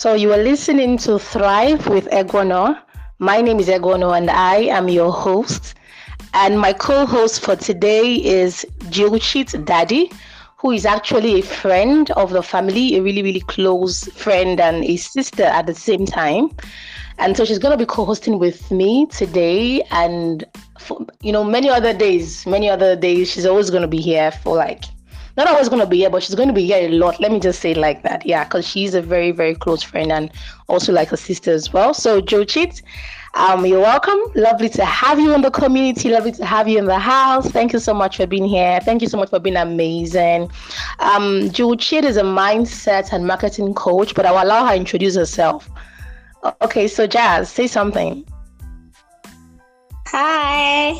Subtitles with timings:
[0.00, 2.74] So you are listening to Thrive with Egwono.
[3.18, 5.74] My name is Egwono and I am your host.
[6.32, 10.10] And my co-host for today is Jilchit Daddy,
[10.56, 14.96] who is actually a friend of the family, a really, really close friend and a
[14.96, 16.48] sister at the same time.
[17.18, 20.44] And so she's going to be co-hosting with me today and
[20.78, 24.30] for, you know many other days, many other days she's always going to be here
[24.30, 24.84] for like
[25.44, 27.18] not always going to be here, but she's going to be here a lot.
[27.20, 28.26] Let me just say it like that.
[28.26, 30.30] Yeah, because she's a very, very close friend and
[30.68, 31.94] also like a sister as well.
[31.94, 32.82] So, Jochit,
[33.34, 34.18] um, you're welcome.
[34.34, 36.10] Lovely to have you in the community.
[36.10, 37.48] Lovely to have you in the house.
[37.48, 38.80] Thank you so much for being here.
[38.80, 40.50] Thank you so much for being amazing.
[40.98, 45.70] Um, Jochit is a mindset and marketing coach, but I'll allow her to introduce herself.
[46.60, 48.26] Okay, so Jazz, say something.
[50.06, 50.98] Hi.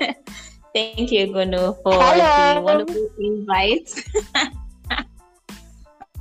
[0.74, 2.54] Thank you, Gono, for Hello.
[2.54, 3.92] the wonderful invite.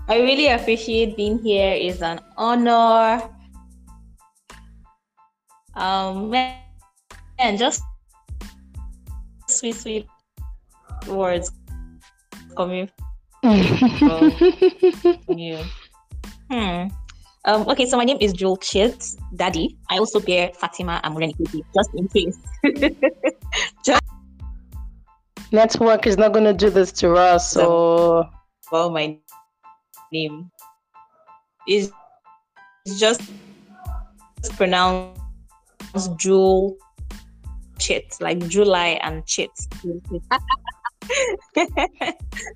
[0.07, 1.71] I really appreciate being here.
[1.71, 3.23] It's an honor.
[5.73, 6.35] Um,
[7.39, 7.81] and just
[9.47, 10.07] sweet, sweet
[11.07, 11.49] words
[12.57, 12.89] coming
[13.41, 14.31] from
[15.37, 15.59] you.
[16.51, 16.87] Hmm.
[17.45, 19.77] Um, okay, so my name is Joel Chit, Daddy.
[19.89, 22.37] I also bear Fatima Amureni, just in case.
[23.85, 24.01] just
[25.51, 27.51] network is not going to do this to us.
[27.51, 28.27] So,
[28.71, 29.17] well, my
[30.11, 30.51] name
[31.67, 31.91] is
[32.97, 33.21] just
[34.55, 35.19] pronounced
[36.17, 36.77] Jewel
[37.79, 39.51] Chit, like July and Chit.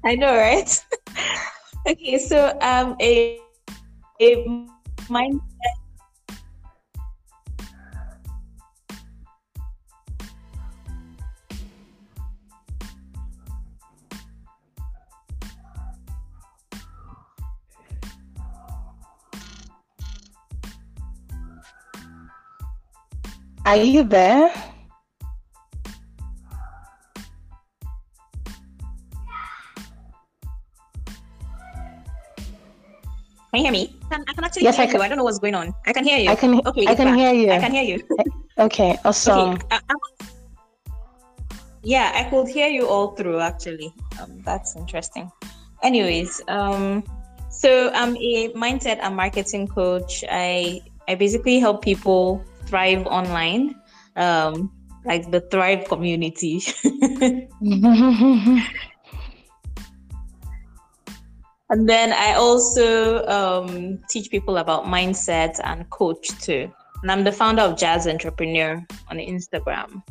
[0.05, 0.85] I know, right?
[1.87, 3.39] okay, so um, a
[4.21, 4.45] a
[5.09, 5.39] mindset
[23.65, 24.53] Are you there?
[33.49, 33.95] Can you hear me?
[34.11, 34.95] I can, actually yes, hear I can.
[34.97, 35.01] you.
[35.01, 35.73] I don't know what's going on.
[35.87, 36.29] I can hear you.
[36.29, 36.61] I can.
[36.67, 37.49] Okay, I can hear you.
[37.49, 38.03] I can hear you.
[38.59, 39.55] okay, awesome.
[39.55, 39.65] Okay.
[39.71, 39.95] I, I,
[41.81, 43.39] yeah, I could hear you all through.
[43.39, 45.31] Actually, um, that's interesting.
[45.81, 47.03] Anyways, um,
[47.49, 50.23] so I'm a mindset and marketing coach.
[50.29, 53.75] I I basically help people thrive online,
[54.15, 54.71] um,
[55.05, 56.61] like the Thrive community.
[61.69, 66.71] and then I also um, teach people about mindset and coach too.
[67.01, 70.01] And I'm the founder of Jazz Entrepreneur on Instagram.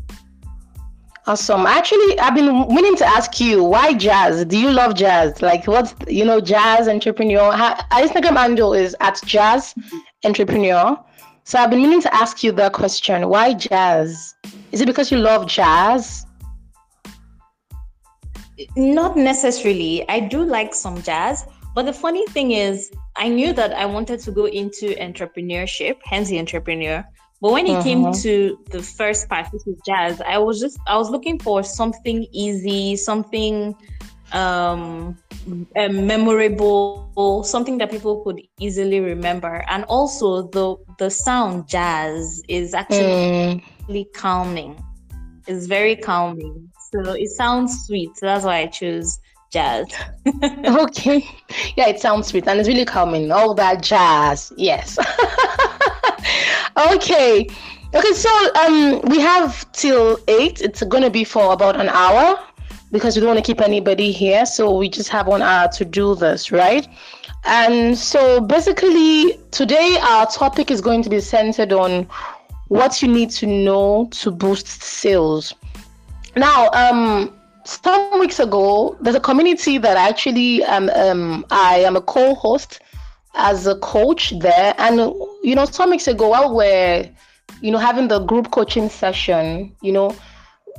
[1.26, 1.64] Awesome.
[1.64, 4.44] Actually, I've been meaning to ask you why jazz?
[4.44, 5.40] Do you love jazz?
[5.40, 7.50] Like, what's you know, jazz entrepreneur?
[7.50, 9.74] Instagram handle is at jazz
[10.22, 11.02] entrepreneur.
[11.46, 13.28] So I've been meaning to ask you that question.
[13.28, 14.34] Why jazz?
[14.72, 16.24] Is it because you love jazz?
[18.76, 20.08] Not necessarily.
[20.08, 21.44] I do like some jazz,
[21.74, 26.30] but the funny thing is, I knew that I wanted to go into entrepreneurship, hence
[26.30, 27.04] the entrepreneur.
[27.42, 28.22] But when it came uh-huh.
[28.22, 32.26] to the first part, which is jazz, I was just I was looking for something
[32.32, 33.74] easy, something
[34.34, 35.16] um,
[35.76, 43.62] memorable, something that people could easily remember, and also the the sound jazz is actually
[43.88, 44.12] mm.
[44.12, 44.82] calming.
[45.46, 48.10] It's very calming, so it sounds sweet.
[48.16, 49.18] So that's why I choose
[49.50, 49.86] jazz.
[50.44, 51.24] okay,
[51.76, 53.30] yeah, it sounds sweet and it's really calming.
[53.30, 54.98] All that jazz, yes.
[56.92, 57.46] okay.
[57.94, 60.60] Okay, so um, we have till eight.
[60.60, 62.44] It's going to be for about an hour
[62.94, 64.46] because we don't want to keep anybody here.
[64.46, 66.86] So we just have one hour to do this, right?
[67.44, 72.06] And so basically, today our topic is going to be centered on
[72.68, 75.52] what you need to know to boost sales.
[76.36, 77.34] Now, um,
[77.64, 82.80] some weeks ago, there's a community that actually um, um, I am a co-host
[83.34, 84.98] as a coach there, and
[85.42, 87.10] you know, some weeks ago while we're
[87.60, 90.14] you know having the group coaching session, you know,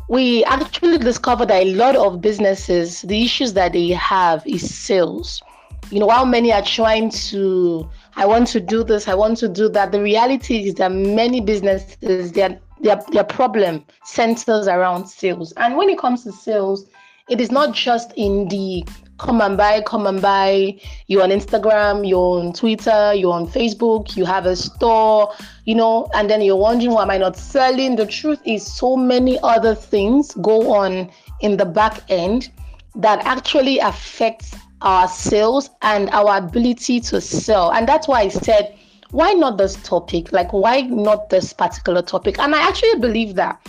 [0.07, 5.41] we actually discovered that a lot of businesses, the issues that they have is sales.
[5.89, 9.47] You know, while many are trying to, I want to do this, I want to
[9.47, 15.53] do that, the reality is that many businesses, their, their, their problem centers around sales.
[15.57, 16.85] And when it comes to sales,
[17.29, 18.85] it is not just in the
[19.17, 20.79] come and buy, come and buy.
[21.07, 25.33] You're on Instagram, you're on Twitter, you're on Facebook, you have a store,
[25.65, 27.95] you know, and then you're wondering why am I not selling?
[27.95, 31.09] The truth is, so many other things go on
[31.41, 32.51] in the back end
[32.95, 37.71] that actually affects our sales and our ability to sell.
[37.71, 38.77] And that's why I said,
[39.11, 40.31] why not this topic?
[40.31, 42.39] Like, why not this particular topic?
[42.39, 43.65] And I actually believe that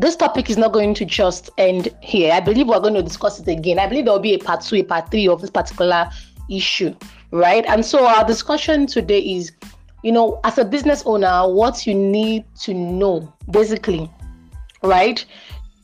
[0.00, 2.32] this topic is not going to just end here.
[2.32, 3.80] I believe we're going to discuss it again.
[3.80, 6.08] I believe there will be a part two, a part three of this particular
[6.48, 6.94] issue,
[7.32, 7.64] right?
[7.66, 9.52] And so our discussion today is,
[10.04, 14.08] you know, as a business owner, what you need to know, basically,
[14.84, 15.24] right?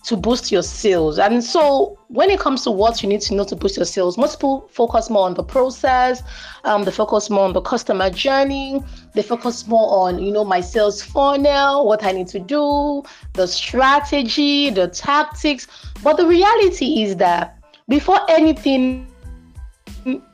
[0.05, 1.19] To boost your sales.
[1.19, 4.19] And so, when it comes to what you need to know to boost your sales,
[4.19, 6.23] most people focus more on the process.
[6.65, 8.83] Um, they focus more on the customer journey.
[9.15, 13.03] They focus more on, you know, my sales funnel, what I need to do,
[13.33, 15.67] the strategy, the tactics.
[16.03, 17.59] But the reality is that
[17.89, 19.07] before anything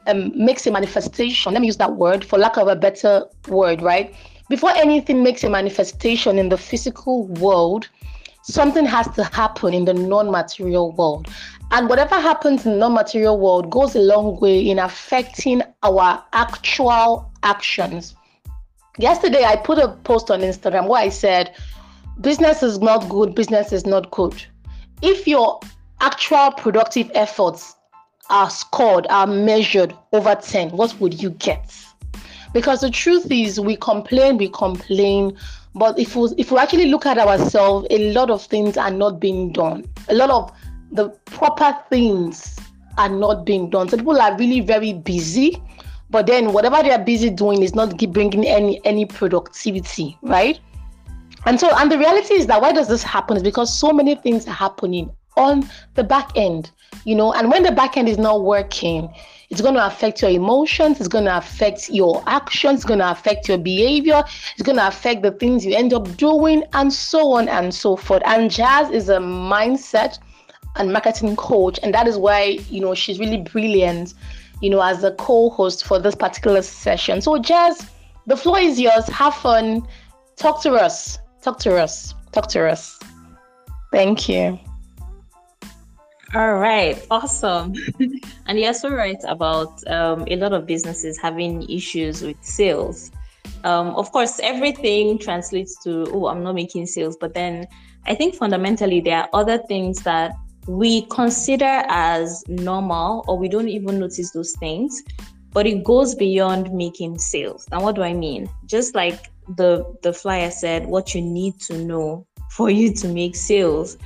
[0.09, 3.83] um, makes a manifestation, let me use that word for lack of a better word,
[3.83, 4.13] right?
[4.49, 7.89] Before anything makes a manifestation in the physical world,
[8.43, 11.29] something has to happen in the non-material world.
[11.73, 17.31] And whatever happens in the non-material world goes a long way in affecting our actual
[17.43, 18.15] actions.
[18.99, 21.55] Yesterday i put a post on instagram where i said
[22.21, 24.45] business is not good business is not good.
[25.01, 25.61] If your
[26.01, 27.77] actual productive efforts
[28.31, 31.73] are scored are measured over 10 what would you get?
[32.53, 35.37] Because the truth is we complain we complain
[35.75, 39.21] but if we, if we actually look at ourselves, a lot of things are not
[39.21, 39.85] being done.
[40.09, 40.53] A lot of
[40.93, 42.59] the proper things
[42.99, 43.89] are not being done.
[43.89, 45.63] So people are really very busy,
[46.11, 50.59] but then whatever they are busy doing is not bringing any any productivity, right?
[51.47, 53.37] And so, and the reality is that why does this happen?
[53.37, 56.71] Is because so many things are happening on the back end,
[57.05, 59.13] you know, and when the back end is not working,
[59.51, 60.99] it's going to affect your emotions.
[61.01, 62.77] It's going to affect your actions.
[62.77, 64.23] It's going to affect your behavior.
[64.53, 67.97] It's going to affect the things you end up doing, and so on and so
[67.97, 68.23] forth.
[68.25, 70.19] And Jazz is a mindset
[70.77, 74.15] and marketing coach, and that is why you know she's really brilliant.
[74.61, 77.23] You know, as a co-host for this particular session.
[77.23, 77.89] So, Jazz,
[78.27, 79.07] the floor is yours.
[79.09, 79.89] Have fun.
[80.37, 81.19] Talk to us.
[81.43, 82.15] Talk to us.
[82.33, 82.99] Talk to us.
[83.91, 84.61] Thank you.
[86.33, 87.75] All right, awesome.
[88.47, 93.11] and you're so right about um, a lot of businesses having issues with sales.
[93.65, 97.17] Um, of course, everything translates to, oh, I'm not making sales.
[97.21, 97.67] But then
[98.07, 100.33] I think fundamentally, there are other things that
[100.67, 105.03] we consider as normal or we don't even notice those things
[105.53, 110.13] but it goes beyond making sales now what do i mean just like the the
[110.13, 113.97] flyer said what you need to know for you to make sales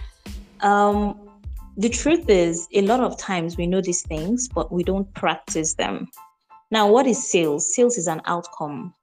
[0.60, 1.23] um,
[1.76, 5.74] the truth is, a lot of times we know these things, but we don't practice
[5.74, 6.08] them.
[6.70, 7.74] Now, what is sales?
[7.74, 8.94] Sales is an outcome,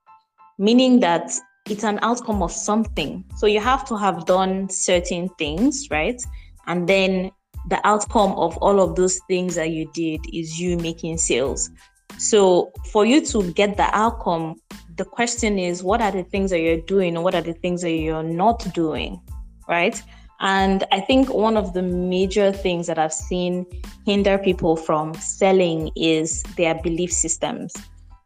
[0.57, 1.31] meaning that
[1.69, 3.23] it's an outcome of something.
[3.37, 6.21] So you have to have done certain things, right?
[6.67, 7.31] And then
[7.69, 11.69] the outcome of all of those things that you did is you making sales.
[12.17, 14.55] So for you to get the outcome,
[14.97, 17.91] the question is what are the things that you're doing what are the things that
[17.91, 19.19] you're not doing,
[19.67, 20.01] right?
[20.41, 23.65] And I think one of the major things that I've seen
[24.05, 27.73] hinder people from selling is their belief systems.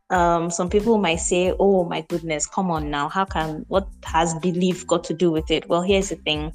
[0.10, 3.10] Um, some people might say, Oh my goodness, come on now.
[3.10, 5.68] How can what has belief got to do with it?
[5.68, 6.54] Well, here's the thing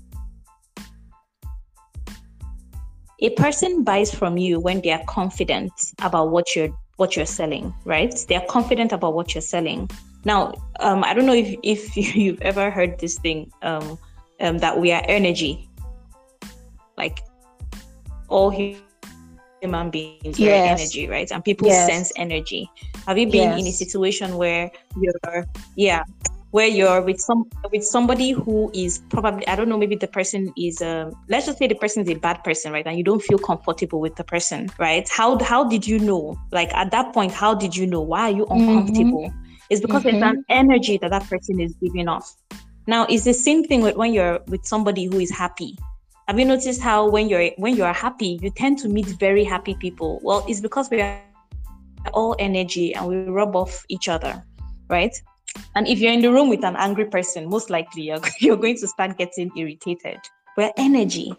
[3.23, 7.75] a person buys from you when they are confident about what you're what you're selling
[7.85, 9.89] right they're confident about what you're selling
[10.25, 13.99] now um, i don't know if, if you've ever heard this thing um,
[14.41, 15.69] um, that we are energy.
[16.97, 17.21] Like
[18.29, 20.79] all human beings yes.
[20.79, 21.31] are energy, right?
[21.31, 21.89] And people yes.
[21.89, 22.71] sense energy.
[23.07, 23.61] Have you been yes.
[23.61, 24.71] in a situation where
[25.01, 26.05] you're, yeah,
[26.51, 30.53] where you're with some with somebody who is probably I don't know maybe the person
[30.57, 33.23] is um let's just say the person is a bad person right and you don't
[33.23, 37.33] feel comfortable with the person right how how did you know like at that point
[37.33, 38.69] how did you know why are you mm-hmm.
[38.69, 39.65] uncomfortable mm-hmm.
[39.71, 40.17] it's because mm-hmm.
[40.17, 42.35] it's an energy that that person is giving off
[42.87, 45.77] now, it's the same thing with when you're with somebody who is happy.
[46.29, 49.75] Have you noticed how when you're when you're happy, you tend to meet very happy
[49.75, 50.21] people?
[50.23, 51.21] Well, it's because we are
[52.15, 54.43] all energy and we rub off each other,
[54.89, 55.15] right?
[55.75, 58.77] And if you're in the room with an angry person, most likely you're, you're going
[58.79, 60.19] to start getting irritated.
[60.57, 61.33] We're energy.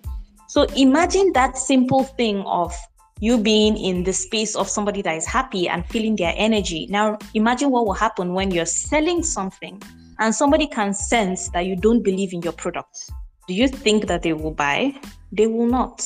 [0.50, 2.76] So imagine that simple thing of
[3.22, 6.88] you being in the space of somebody that is happy and feeling their energy.
[6.90, 9.82] Now, imagine what will happen when you're selling something
[10.22, 13.10] and somebody can sense that you don't believe in your product,
[13.48, 14.94] do you think that they will buy?
[15.32, 16.06] They will not.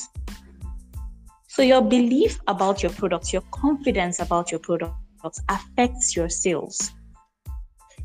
[1.48, 6.92] So your belief about your products, your confidence about your products affects your sales.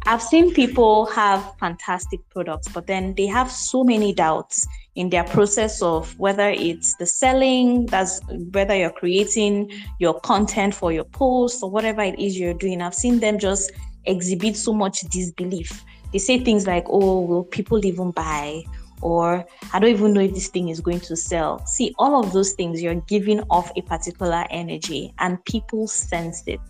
[0.07, 5.25] I've seen people have fantastic products, but then they have so many doubts in their
[5.25, 8.21] process of whether it's the selling, that's
[8.53, 12.83] whether you're creating your content for your post or whatever it is you're doing.
[12.83, 13.71] I've seen them just
[14.07, 15.85] exhibit so much disbelief.
[16.13, 18.65] They say things like, oh, will people even buy?
[19.03, 21.65] Or I don't even know if this thing is going to sell.
[21.67, 26.61] See, all of those things, you're giving off a particular energy and people sense it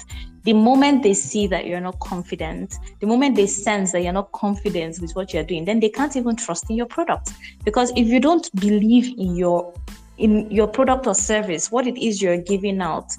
[0.44, 4.32] the moment they see that you're not confident, the moment they sense that you're not
[4.32, 7.32] confident with what you're doing, then they can't even trust in your product.
[7.64, 9.72] Because if you don't believe in your
[10.18, 13.10] in your product or service, what it is you're giving out,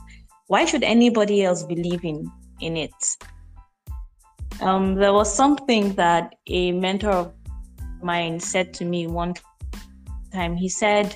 [0.47, 2.93] why should anybody else believe in in it?
[4.59, 7.33] Um, there was something that a mentor of
[8.03, 9.33] mine said to me one
[10.33, 10.55] time.
[10.55, 11.15] He said,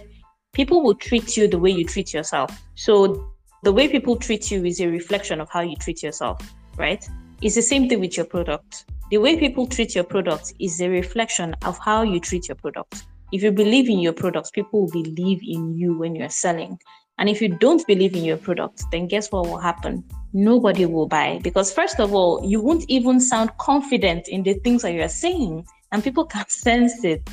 [0.53, 3.31] "People will treat you the way you treat yourself." So
[3.63, 6.39] the way people treat you is a reflection of how you treat yourself,
[6.77, 7.03] right?
[7.41, 8.85] It's the same thing with your product.
[9.11, 13.03] The way people treat your product is a reflection of how you treat your product.
[13.31, 16.79] If you believe in your products, people will believe in you when you're selling.
[17.17, 20.03] And if you don't believe in your product, then guess what will happen?
[20.33, 24.81] Nobody will buy because, first of all, you won't even sound confident in the things
[24.81, 27.29] that you're saying, and people can sense it.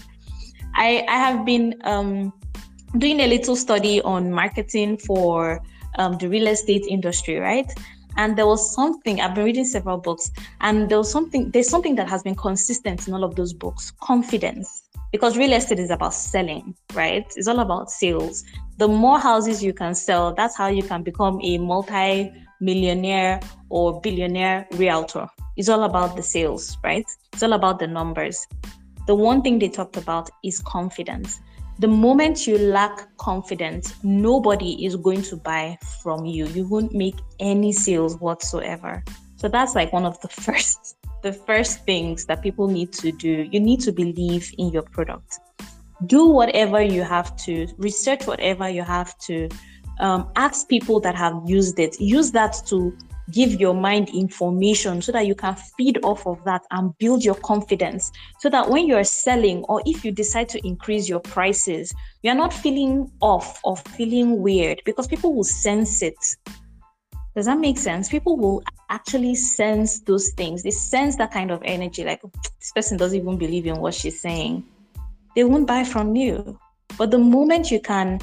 [0.74, 2.32] I, I have been um,
[2.98, 5.60] doing a little study on marketing for
[5.98, 7.70] um, the real estate industry, right?
[8.16, 11.94] And there was something I've been reading several books, and there was something there's something
[11.96, 14.84] that has been consistent in all of those books: confidence.
[15.10, 17.26] Because real estate is about selling, right?
[17.36, 18.44] It's all about sales.
[18.82, 24.66] The more houses you can sell, that's how you can become a multi-millionaire or billionaire
[24.72, 25.28] realtor.
[25.56, 27.06] It's all about the sales, right?
[27.32, 28.44] It's all about the numbers.
[29.06, 31.38] The one thing they talked about is confidence
[31.78, 36.46] the moment you lack confidence, nobody is going to buy from you.
[36.46, 39.02] You won't make any sales whatsoever.
[39.36, 43.48] So that's like one of the first the first things that people need to do.
[43.50, 45.38] You need to believe in your product.
[46.06, 49.48] Do whatever you have to, research whatever you have to,
[50.00, 52.00] um, ask people that have used it.
[52.00, 52.96] Use that to
[53.30, 57.36] give your mind information so that you can feed off of that and build your
[57.36, 58.10] confidence.
[58.40, 62.52] So that when you're selling or if you decide to increase your prices you're not
[62.52, 66.16] feeling off or feeling weird because people will sense it.
[67.34, 68.08] Does that make sense?
[68.08, 70.62] People will actually sense those things.
[70.62, 74.20] They sense that kind of energy like this person doesn't even believe in what she's
[74.20, 74.64] saying
[75.34, 76.58] they won't buy from you.
[76.98, 78.20] But the moment you can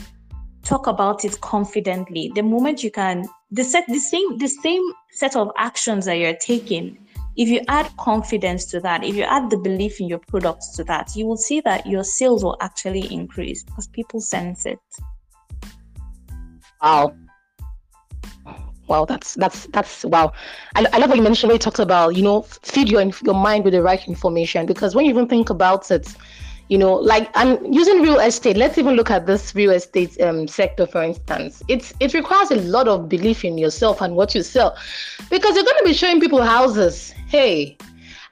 [0.63, 5.35] talk about it confidently the moment you can the set the same the same set
[5.35, 6.97] of actions that you're taking
[7.37, 10.83] if you add confidence to that if you add the belief in your products to
[10.83, 14.79] that you will see that your sales will actually increase because people sense it.
[16.81, 17.15] Wow.
[18.87, 20.33] Wow that's that's that's wow.
[20.75, 23.63] I, I love what you mentioned you talked about you know feed your your mind
[23.63, 26.15] with the right information because when you even think about it
[26.69, 28.55] you know like i'm using real estate.
[28.55, 31.63] Let's even look at this real estate um, sector for instance.
[31.67, 34.77] It's it requires a lot of belief in yourself and what you sell
[35.29, 37.11] because you're going to be showing people houses.
[37.27, 37.77] Hey.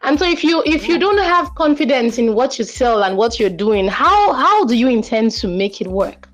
[0.04, 3.40] And so if you if you don't have confidence in what you sell and what
[3.40, 6.27] you're doing how how do you intend to make it work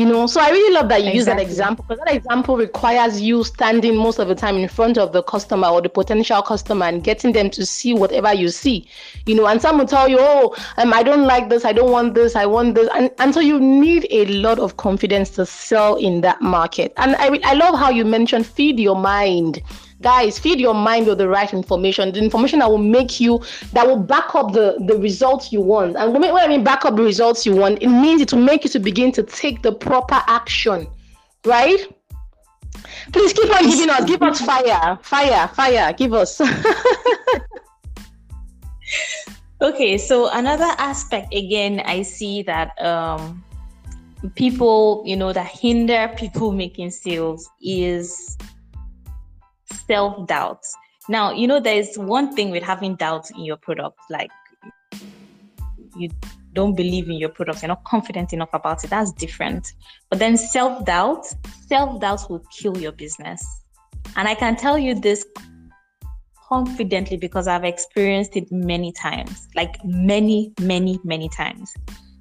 [0.00, 1.16] you know so i really love that you exactly.
[1.18, 4.96] use that example because that example requires you standing most of the time in front
[4.96, 8.88] of the customer or the potential customer and getting them to see whatever you see.
[9.26, 11.90] You know and some will tell you oh um, i don't like this i don't
[11.90, 15.44] want this i want this and, and so you need a lot of confidence to
[15.44, 16.94] sell in that market.
[16.96, 19.62] And i, I love how you mentioned feed your mind
[20.02, 23.42] guys feed your mind with the right information the information that will make you
[23.72, 25.96] that will back up the the results you want.
[25.96, 28.64] And when i mean back up the results you want it means it will make
[28.64, 30.86] you to begin to take the proper action
[31.46, 31.86] right?
[33.12, 36.40] Please keep on giving us give us fire fire fire give us.
[39.62, 43.44] Okay so another aspect again i see that um
[44.34, 48.38] people you know that hinder people making sales is
[49.86, 50.64] self doubt.
[51.08, 54.30] Now, you know, there's one thing with having doubt in your product, like
[55.96, 56.08] you
[56.52, 58.90] don't believe in your product, you're not confident enough about it.
[58.90, 59.72] That's different.
[60.08, 61.26] But then self doubt,
[61.66, 63.44] self doubt will kill your business.
[64.16, 65.24] And I can tell you this
[66.48, 71.72] confidently because I've experienced it many times, like many, many, many times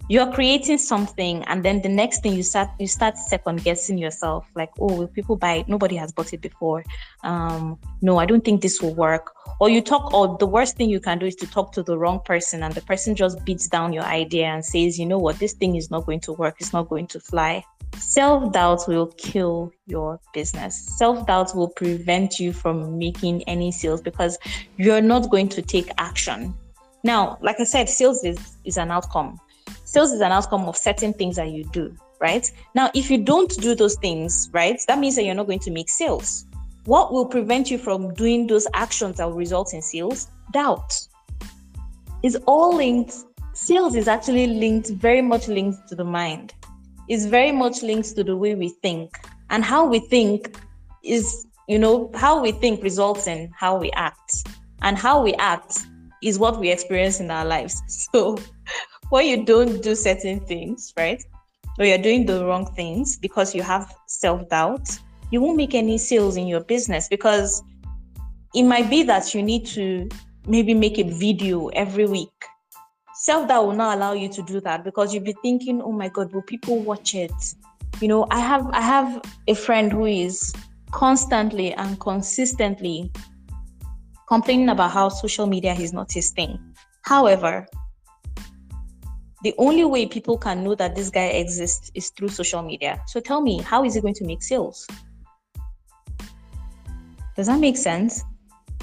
[0.10, 4.46] you're creating something and then the next thing you start you start second guessing yourself
[4.56, 6.84] like oh will people buy it nobody has bought it before
[7.24, 10.90] um no i don't think this will work or you talk or the worst thing
[10.90, 13.68] you can do is to talk to the wrong person and the person just beats
[13.68, 16.56] down your idea and says you know what this thing is not going to work
[16.60, 17.64] it's not going to fly
[17.98, 20.78] Self doubt will kill your business.
[20.80, 24.38] Self doubt will prevent you from making any sales because
[24.78, 26.54] you're not going to take action.
[27.04, 29.40] Now, like I said, sales is, is an outcome.
[29.90, 32.52] Sales is an outcome of certain things that you do, right?
[32.76, 35.72] Now, if you don't do those things, right, that means that you're not going to
[35.72, 36.46] make sales.
[36.86, 40.28] What will prevent you from doing those actions that will result in sales?
[40.54, 40.94] Doubt.
[42.22, 43.16] Is all linked.
[43.54, 46.54] Sales is actually linked, very much linked to the mind
[47.10, 49.18] is very much linked to the way we think.
[49.50, 50.56] And how we think
[51.04, 54.48] is, you know, how we think results in how we act.
[54.84, 55.80] And how we act
[56.22, 57.82] is what we experience in our lives.
[58.14, 58.38] So
[59.10, 61.24] when you don't do certain things, right?
[61.78, 64.90] Or you're doing the wrong things because you have self-doubt,
[65.32, 67.64] you won't make any sales in your business because
[68.54, 70.10] it might be that you need to
[70.48, 72.32] maybe make a video every week
[73.20, 76.08] self doubt will not allow you to do that because you'll be thinking, oh my
[76.08, 77.34] God, will people watch it?
[78.00, 80.54] You know, I have I have a friend who is
[80.92, 83.12] constantly and consistently
[84.28, 86.58] complaining about how social media is not his thing.
[87.04, 87.68] However,
[89.44, 93.02] the only way people can know that this guy exists is through social media.
[93.08, 94.86] So tell me, how is he going to make sales?
[97.36, 98.24] Does that make sense?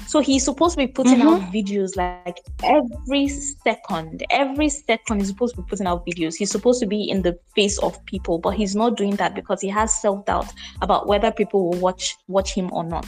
[0.07, 1.27] So he's supposed to be putting mm-hmm.
[1.27, 4.25] out videos like every second.
[4.29, 6.35] Every second he's supposed to be putting out videos.
[6.35, 9.59] He's supposed to be in the face of people, but he's not doing that because
[9.59, 13.05] he has self-doubt about whether people will watch watch him or not.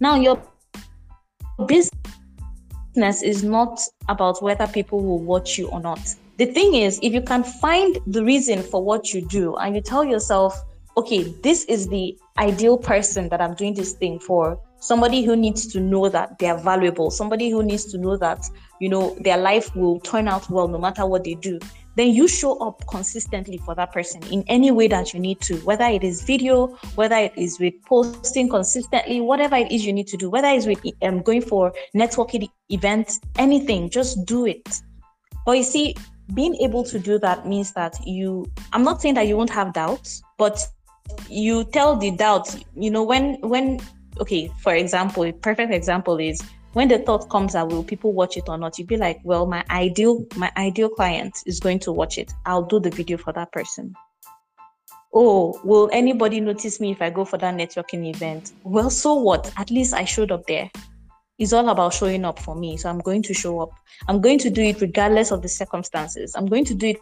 [0.00, 0.42] Now your
[1.66, 1.92] business
[3.22, 6.00] is not about whether people will watch you or not.
[6.38, 9.80] The thing is, if you can find the reason for what you do and you
[9.80, 10.56] tell yourself,
[10.96, 15.66] okay, this is the ideal person that I'm doing this thing for, somebody who needs
[15.72, 18.48] to know that they are valuable, somebody who needs to know that,
[18.80, 21.58] you know, their life will turn out well no matter what they do,
[21.96, 25.56] then you show up consistently for that person in any way that you need to,
[25.62, 30.06] whether it is video, whether it is with posting consistently, whatever it is you need
[30.06, 34.80] to do, whether it's with um, going for networking events, anything, just do it.
[35.44, 35.96] But you see,
[36.34, 39.72] being able to do that means that you, I'm not saying that you won't have
[39.72, 40.60] doubts, but
[41.28, 43.80] you tell the doubt, you know, when, when
[44.20, 48.36] okay, for example, a perfect example is when the thought comes that will people watch
[48.36, 51.92] it or not, you'd be like, well, my ideal, my ideal client is going to
[51.92, 52.32] watch it.
[52.46, 53.94] I'll do the video for that person.
[55.14, 58.52] Oh, will anybody notice me if I go for that networking event?
[58.62, 59.50] Well, so what?
[59.56, 60.70] At least I showed up there.
[61.38, 62.76] It's all about showing up for me.
[62.76, 63.70] So I'm going to show up.
[64.08, 66.34] I'm going to do it regardless of the circumstances.
[66.34, 67.00] I'm going to do it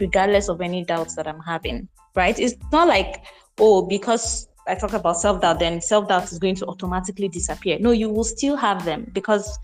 [0.00, 1.88] regardless of any doubts that I'm having.
[2.16, 2.38] Right?
[2.38, 3.24] It's not like,
[3.58, 7.78] oh, because I talk about self doubt, then self doubt is going to automatically disappear.
[7.78, 9.58] No, you will still have them because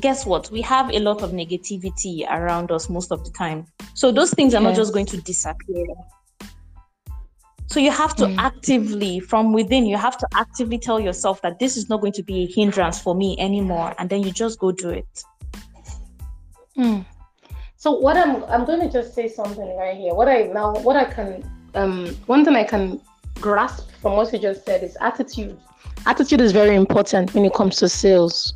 [0.00, 0.50] guess what?
[0.50, 3.66] We have a lot of negativity around us most of the time.
[3.94, 4.70] So those things are yes.
[4.70, 5.84] not just going to disappear.
[7.68, 8.38] So you have to mm.
[8.38, 12.22] actively, from within, you have to actively tell yourself that this is not going to
[12.22, 15.24] be a hindrance for me anymore, and then you just go do it.
[16.78, 17.04] Mm.
[17.76, 20.14] So what I'm I'm going to just say something right here.
[20.14, 23.00] What I now what I can um one thing I can
[23.40, 25.58] grasp from what you just said is attitude.
[26.06, 28.54] Attitude is very important when it comes to sales,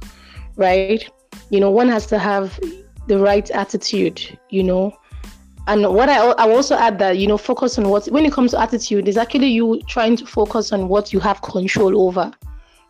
[0.57, 1.09] right?
[1.51, 2.59] You know, one has to have
[3.07, 4.97] the right attitude, you know.
[5.71, 8.51] And what I I also add that you know focus on what when it comes
[8.51, 12.33] to attitude is actually you trying to focus on what you have control over,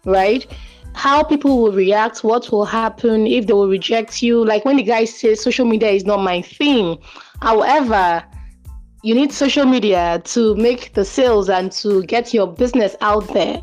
[0.06, 0.46] right?
[0.94, 4.46] How people will react, what will happen if they will reject you.
[4.46, 6.96] Like when the guy says social media is not my thing.
[7.42, 8.24] However,
[9.02, 13.60] you need social media to make the sales and to get your business out there,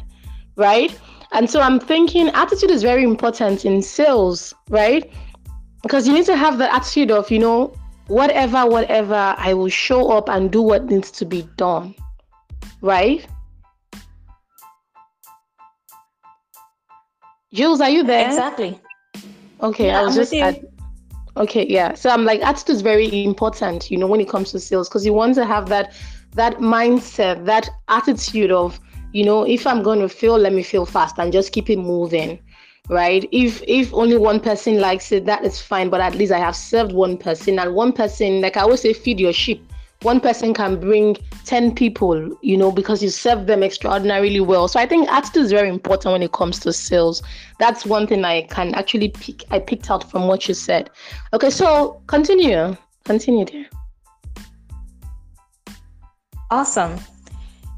[0.58, 0.95] right?
[1.32, 5.12] And so I'm thinking attitude is very important in sales, right?
[5.82, 7.73] Because you need to have the attitude of, you know,
[8.08, 11.96] whatever, whatever, I will show up and do what needs to be done,
[12.82, 13.26] right?
[17.54, 18.28] Jules, are you there?
[18.28, 18.80] Exactly.
[19.62, 20.34] Okay, yeah, I was I'm just.
[20.34, 20.62] At,
[21.38, 21.93] Okay, yeah.
[21.93, 25.06] So I'm like attitude is very important, you know, when it comes to sales, because
[25.06, 25.93] you want to have that
[26.34, 28.80] that mindset, that attitude of,
[29.13, 31.78] you know, if I'm going to fail, let me fail fast and just keep it
[31.78, 32.39] moving,
[32.89, 33.28] right?
[33.32, 35.89] If if only one person likes it, that is fine.
[35.89, 38.93] But at least I have served one person, and one person, like I always say,
[38.93, 39.67] feed your sheep
[40.04, 44.67] one person can bring 10 people, you know, because you serve them extraordinarily well.
[44.67, 47.23] So I think attitude is very important when it comes to sales.
[47.60, 50.91] That's one thing I can actually pick, I picked out from what you said.
[51.34, 52.76] Okay, so continue.
[53.06, 53.65] Continue there.
[56.52, 57.00] Awesome.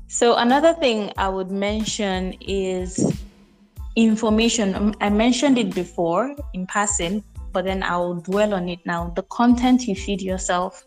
[0.07, 3.17] So another thing I would mention is
[3.95, 4.75] information.
[4.75, 9.11] Um, I mentioned it before in passing, but then I'll dwell on it now.
[9.15, 10.85] The content you feed yourself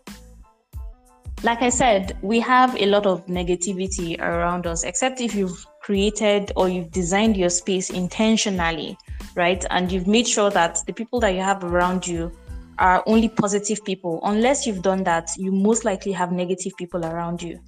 [1.43, 6.53] like I said, we have a lot of negativity around us, except if you've created
[6.55, 8.97] or you've designed your space intentionally,
[9.35, 9.63] right?
[9.69, 12.31] And you've made sure that the people that you have around you
[12.79, 14.21] are only positive people.
[14.23, 17.59] Unless you've done that, you most likely have negative people around you,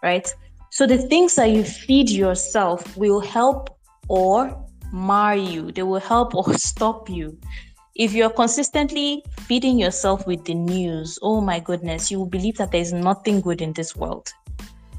[0.00, 0.32] right?
[0.70, 3.76] So the things that you feed yourself will help
[4.06, 4.63] or
[4.94, 7.36] mar you, they will help or stop you.
[7.96, 12.72] If you're consistently feeding yourself with the news, oh my goodness, you will believe that
[12.72, 14.32] there's nothing good in this world.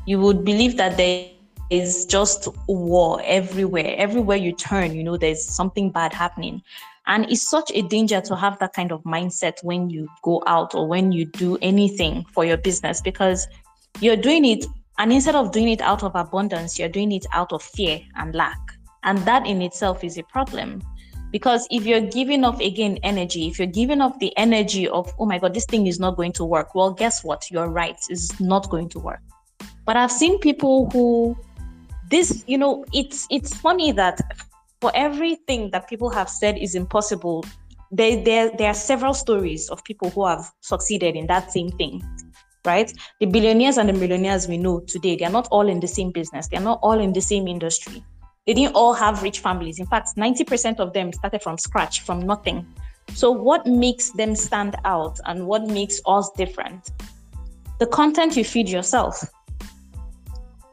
[0.05, 1.29] You would believe that there
[1.69, 3.95] is just war everywhere.
[3.97, 6.61] Everywhere you turn, you know, there's something bad happening.
[7.07, 10.75] And it's such a danger to have that kind of mindset when you go out
[10.75, 13.47] or when you do anything for your business because
[14.01, 14.65] you're doing it,
[14.97, 18.33] and instead of doing it out of abundance, you're doing it out of fear and
[18.35, 18.64] lack.
[19.05, 20.81] And that in itself is a problem.
[21.31, 25.25] Because if you're giving off again energy, if you're giving off the energy of, oh
[25.25, 27.49] my God, this thing is not going to work, well, guess what?
[27.51, 29.21] You're right, it's not going to work.
[29.85, 31.37] But I've seen people who
[32.09, 34.21] this, you know, it's it's funny that
[34.81, 37.43] for everything that people have said is impossible,
[37.91, 42.03] there, there, there are several stories of people who have succeeded in that same thing,
[42.65, 42.91] right?
[43.19, 46.47] The billionaires and the millionaires we know today, they're not all in the same business,
[46.47, 48.03] they're not all in the same industry.
[48.45, 49.79] They didn't all have rich families.
[49.79, 52.65] In fact, 90% of them started from scratch, from nothing.
[53.13, 56.91] So, what makes them stand out and what makes us different?
[57.79, 59.23] The content you feed yourself.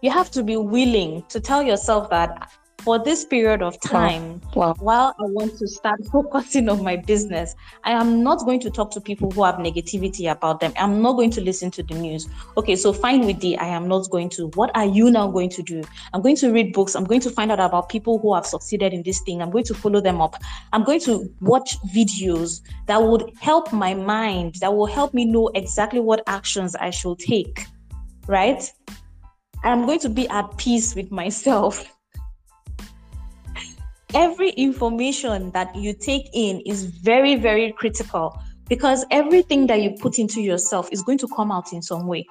[0.03, 2.51] You have to be willing to tell yourself that
[2.83, 4.69] for this period of time wow.
[4.69, 4.75] Wow.
[4.81, 7.55] while I want to start focusing on my business.
[7.85, 10.73] I am not going to talk to people who have negativity about them.
[10.77, 12.29] I'm not going to listen to the news.
[12.57, 14.49] Okay, so fine with the I am not going to.
[14.55, 15.83] What are you now going to do?
[16.13, 16.95] I'm going to read books.
[16.95, 19.41] I'm going to find out about people who have succeeded in this thing.
[19.41, 20.37] I'm going to follow them up.
[20.73, 25.49] I'm going to watch videos that would help my mind, that will help me know
[25.55, 27.67] exactly what actions I should take.
[28.27, 28.71] Right?
[29.65, 31.92] I'm going to be at peace with myself
[34.15, 40.19] every information that you take in is very, very critical because everything that you put
[40.19, 42.27] into yourself is going to come out in some way.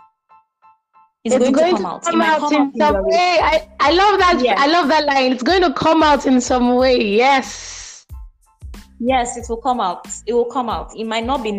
[1.23, 2.03] It's, it's going, going, to come, to out.
[2.03, 3.01] Come out, come in some way.
[3.03, 3.39] way.
[3.41, 4.55] I, I love that.
[4.57, 5.31] I love that line.
[5.33, 6.97] It's going to come out in some way.
[6.97, 8.07] Yes.
[8.99, 10.07] Yes, it will come out.
[10.25, 10.95] It will come out.
[10.95, 11.51] It might not be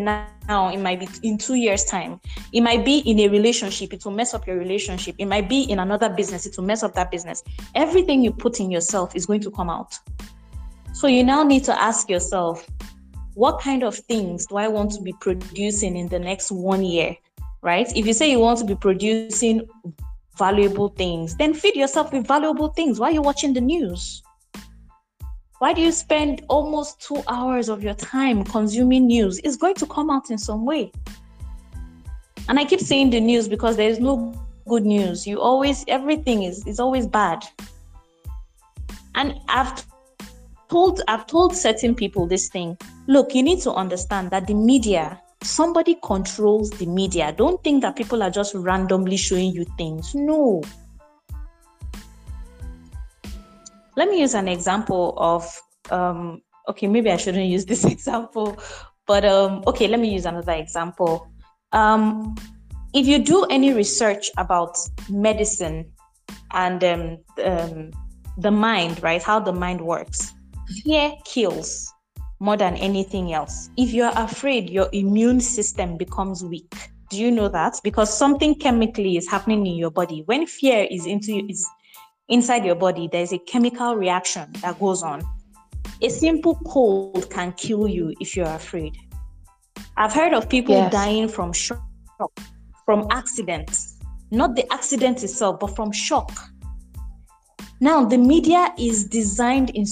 [0.48, 0.68] now.
[0.68, 2.20] It might be in two years' time.
[2.52, 3.92] It might be in a relationship.
[3.92, 5.14] It will mess up your relationship.
[5.18, 6.46] It might be in another business.
[6.46, 7.42] It will mess up that business.
[7.74, 9.98] Everything you put in yourself is going to come out.
[10.94, 12.66] So you now need to ask yourself,
[13.34, 17.16] what kind of things do I want to be producing in the next one year?
[17.62, 17.90] Right?
[17.96, 19.68] If you say you want to be producing
[20.36, 22.98] valuable things, then feed yourself with valuable things.
[22.98, 24.22] Why are you watching the news?
[25.62, 29.38] Why do you spend almost two hours of your time consuming news?
[29.44, 30.90] It's going to come out in some way.
[32.48, 34.34] And I keep saying the news because there is no
[34.66, 35.24] good news.
[35.24, 37.44] You always, everything is, is always bad.
[39.14, 39.86] And I've
[40.68, 42.76] told, I've told certain people this thing.
[43.06, 47.32] Look, you need to understand that the media, somebody controls the media.
[47.38, 50.12] Don't think that people are just randomly showing you things.
[50.12, 50.64] No,
[53.96, 55.44] let me use an example of
[55.90, 58.58] um, okay maybe i shouldn't use this example
[59.06, 61.28] but um, okay let me use another example.
[61.72, 62.34] Um,
[62.94, 64.76] if you do any research about
[65.08, 65.90] medicine
[66.52, 67.90] and um, um,
[68.38, 70.32] the mind right how the mind works
[70.82, 71.92] fear kills
[72.40, 73.70] more than anything else.
[73.76, 76.74] If you're afraid your immune system becomes weak.
[77.08, 77.78] Do you know that?
[77.84, 80.22] Because something chemically is happening in your body.
[80.24, 81.68] When fear is into is
[82.28, 85.22] inside your body, there's a chemical reaction that goes on.
[86.00, 88.96] A simple cold can kill you if you're afraid.
[89.96, 90.92] I've heard of people yes.
[90.92, 91.82] dying from shock,
[92.84, 93.98] from accidents,
[94.30, 96.32] not the accident itself, but from shock.
[97.80, 99.84] Now, the media is designed in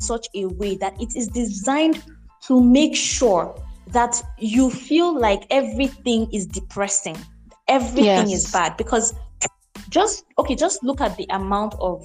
[0.00, 2.02] such a way that it is designed
[2.46, 3.54] to make sure
[3.88, 7.16] that you feel like everything is depressing,
[7.68, 8.46] everything yes.
[8.46, 9.14] is bad because
[9.94, 12.04] just okay just look at the amount of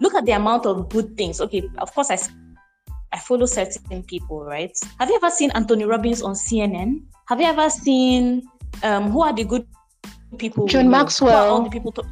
[0.00, 1.40] look at the amount of good things.
[1.40, 2.18] Okay of course i
[3.12, 4.78] i follow certain people right?
[5.00, 8.46] Have you ever seen anthony robbins on cnn have you ever seen
[8.84, 9.66] um who are the good
[10.38, 10.66] people?
[10.66, 11.50] John maxwell.
[11.50, 12.02] all the people to,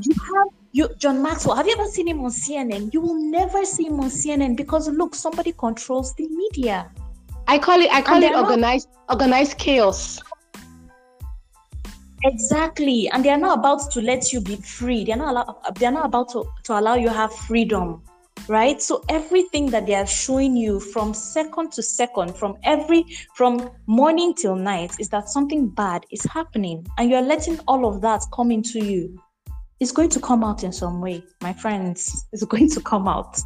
[0.00, 3.64] you have you john maxwell have you ever seen him on cnn you will never
[3.64, 6.90] see him on cnn because look somebody controls the media.
[7.46, 10.22] I call it i call it organized not, organized chaos
[12.24, 13.08] Exactly.
[13.10, 15.04] And they are not about to let you be free.
[15.04, 18.02] They're not allow, they're not about to, to allow you have freedom.
[18.48, 23.70] right so everything that they are showing you from second to second from every from
[23.86, 28.22] morning till night is that something bad is happening and you're letting all of that
[28.32, 29.18] come into you
[29.80, 33.38] it's going to come out in some way my friends it's going to come out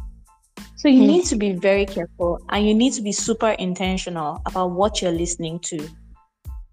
[0.75, 1.07] so you mm.
[1.07, 5.11] need to be very careful and you need to be super intentional about what you're
[5.11, 5.87] listening to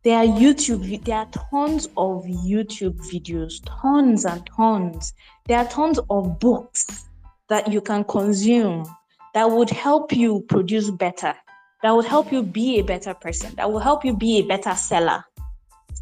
[0.07, 5.13] there are YouTube, there are tons of YouTube videos, tons and tons.
[5.49, 7.07] There are tons of books
[7.49, 8.87] that you can consume
[9.35, 11.35] that would help you produce better,
[11.83, 14.77] that would help you be a better person, that will help you be a better
[14.77, 15.25] seller,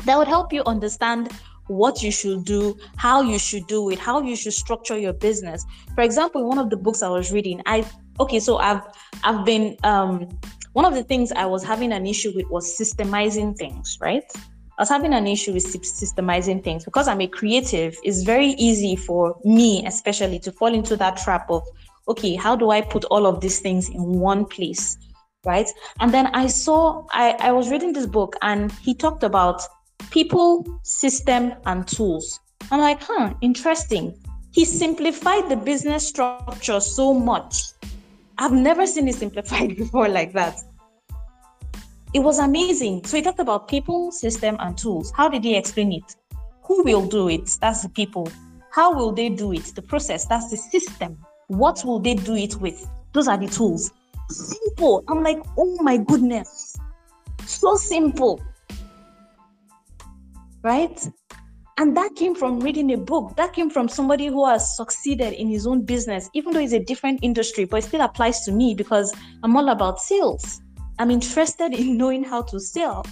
[0.05, 1.33] that would help you understand
[1.69, 5.64] what you should do, how you should do it, how you should structure your business.
[5.95, 7.90] For example, in one of the books I was reading, I
[8.21, 8.83] okay, so I've
[9.23, 10.29] I've been um
[10.75, 14.25] one of the things I was having an issue with was systemizing things, right?
[14.77, 17.97] I was having an issue with systemizing things because I'm a creative.
[18.03, 21.63] It's very easy for me, especially, to fall into that trap of,
[22.09, 24.99] okay, how do I put all of these things in one place?
[25.47, 25.69] Right.
[26.01, 29.63] And then I saw, I, I was reading this book and he talked about
[30.11, 32.41] people, system, and tools.
[32.73, 34.19] I'm like, huh, interesting.
[34.51, 37.63] He simplified the business structure so much.
[38.38, 40.61] I've never seen it simplified before like that
[42.14, 43.05] it was amazing.
[43.05, 45.12] So he talked about people, system, and tools.
[45.16, 46.14] How did he explain it?
[46.62, 47.59] Who will do it?
[47.61, 48.31] That's the people.
[48.70, 49.64] How will they do it?
[49.75, 50.25] The process.
[50.25, 51.18] That's the system.
[51.49, 52.88] What will they do it with?
[53.12, 53.92] Those are the tools.
[54.31, 55.05] Simple.
[55.09, 56.77] I'm like, oh my goodness.
[57.47, 58.40] So simple.
[60.62, 61.09] Right?
[61.77, 63.35] And that came from reading a book.
[63.37, 66.79] That came from somebody who has succeeded in his own business, even though it's a
[66.79, 70.61] different industry, but it still applies to me because I'm all about sales.
[71.01, 73.05] I'm interested in knowing how to sell.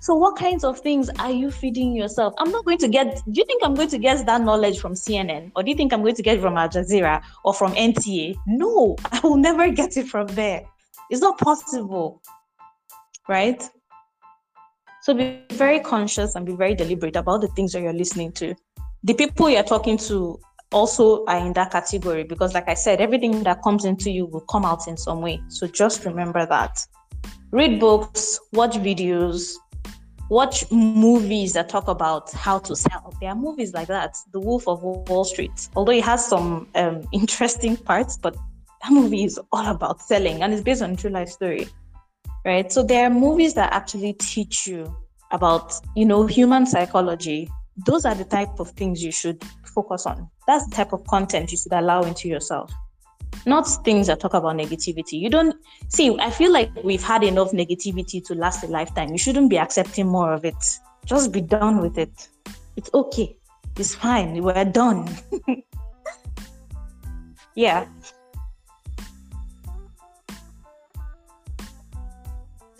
[0.00, 2.34] So, what kinds of things are you feeding yourself?
[2.36, 4.92] I'm not going to get, do you think I'm going to get that knowledge from
[4.92, 5.50] CNN?
[5.56, 8.36] Or do you think I'm going to get from Al Jazeera or from NTA?
[8.46, 10.62] No, I will never get it from there.
[11.08, 12.20] It's not possible.
[13.26, 13.66] Right?
[15.04, 18.54] So, be very conscious and be very deliberate about the things that you're listening to.
[19.02, 20.40] The people you're talking to
[20.72, 24.40] also are in that category because, like I said, everything that comes into you will
[24.40, 25.42] come out in some way.
[25.48, 26.86] So just remember that.
[27.50, 29.52] Read books, watch videos,
[30.30, 33.14] watch movies that talk about how to sell.
[33.20, 35.68] There are movies like that, The Wolf of Wall Street.
[35.76, 38.34] Although it has some um, interesting parts, but
[38.82, 41.68] that movie is all about selling and it's based on true life story,
[42.44, 42.72] right?
[42.72, 44.94] So there are movies that actually teach you
[45.30, 47.48] about, you know, human psychology.
[47.86, 50.28] Those are the type of things you should focus on.
[50.46, 52.72] That's the type of content you should allow into yourself.
[53.46, 55.20] Not things that talk about negativity.
[55.20, 55.56] You don't
[55.88, 59.10] see, I feel like we've had enough negativity to last a lifetime.
[59.10, 60.54] You shouldn't be accepting more of it.
[61.04, 62.28] Just be done with it.
[62.76, 63.36] It's okay.
[63.76, 64.40] It's fine.
[64.42, 65.08] We're done.
[67.54, 67.86] yeah.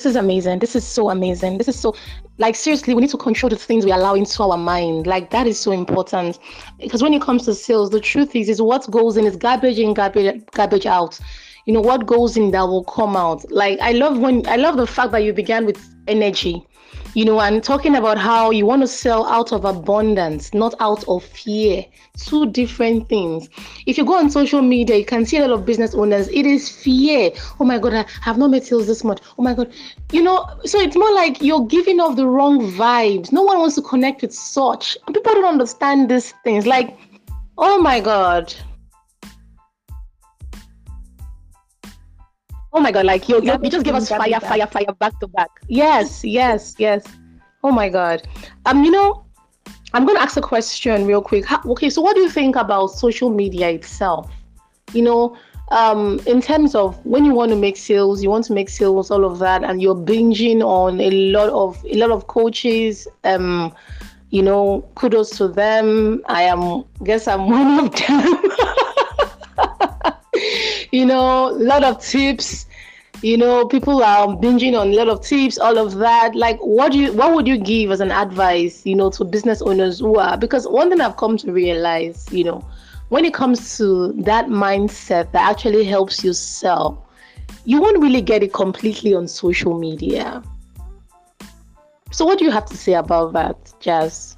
[0.04, 0.58] This is amazing.
[0.58, 1.56] This is so amazing.
[1.56, 1.96] This is so
[2.36, 5.06] like seriously we need to control the things we allow into our mind.
[5.06, 6.38] Like that is so important.
[6.78, 9.78] Because when it comes to sales the truth is is what goes in is garbage
[9.78, 11.18] in garbage garbage out.
[11.64, 13.50] You know what goes in that will come out.
[13.50, 16.66] Like i love when i love the fact that you began with energy
[17.14, 21.04] you know, and talking about how you want to sell out of abundance, not out
[21.08, 21.84] of fear.
[22.16, 23.48] Two different things.
[23.86, 26.28] If you go on social media, you can see a lot of business owners.
[26.28, 27.30] It is fear.
[27.58, 29.20] Oh my God, I have not made sales this much.
[29.38, 29.72] Oh my God.
[30.12, 33.32] You know, so it's more like you're giving off the wrong vibes.
[33.32, 34.96] No one wants to connect with such.
[35.06, 36.66] People don't understand these things.
[36.66, 36.96] Like,
[37.58, 38.54] oh my God.
[42.76, 45.28] Oh my god, like you, you, you just give us fire, fire, fire back to
[45.28, 45.48] back.
[45.68, 47.04] Yes, yes, yes.
[47.62, 48.26] Oh my god.
[48.66, 49.24] Um, you know,
[49.92, 51.44] I'm gonna ask a question real quick.
[51.44, 54.28] How, okay, so what do you think about social media itself?
[54.92, 55.36] You know,
[55.70, 59.08] um, in terms of when you want to make sales, you want to make sales,
[59.08, 63.06] all of that, and you're binging on a lot of a lot of coaches.
[63.22, 63.72] Um,
[64.30, 66.24] you know, kudos to them.
[66.26, 68.74] I am guess I'm one of them.
[70.94, 72.66] You know, a lot of tips.
[73.20, 76.34] You know, people are binging on a lot of tips, all of that.
[76.34, 79.62] Like, what do you, what would you give as an advice, you know, to business
[79.62, 80.36] owners who are?
[80.36, 82.64] Because one thing I've come to realize, you know,
[83.08, 87.06] when it comes to that mindset that actually helps you sell,
[87.64, 90.42] you won't really get it completely on social media.
[92.12, 94.36] So, what do you have to say about that, Jazz?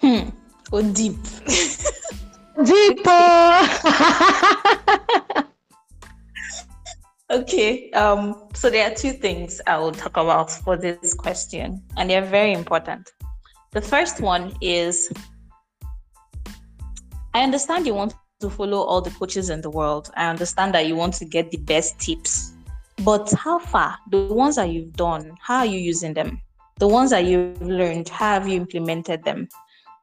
[0.00, 0.28] Hmm.
[0.70, 1.16] Go deep.
[2.64, 3.68] Deeper.
[7.30, 7.90] okay.
[7.92, 12.24] Um, so there are two things I will talk about for this question, and they're
[12.24, 13.10] very important.
[13.72, 15.10] The first one is
[17.34, 20.10] I understand you want to follow all the coaches in the world.
[20.14, 22.52] I understand that you want to get the best tips.
[22.98, 23.96] But how far?
[24.10, 26.40] The ones that you've done, how are you using them?
[26.78, 29.48] The ones that you've learned, how have you implemented them?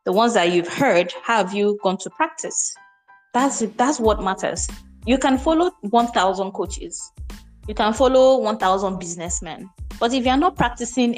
[0.10, 2.74] The ones that you've heard, how have you gone to practice?
[3.32, 4.67] That's that's what matters.
[5.06, 7.12] You can follow 1,000 coaches.
[7.67, 9.69] You can follow 1,000 businessmen.
[10.00, 11.13] But if you're not practicing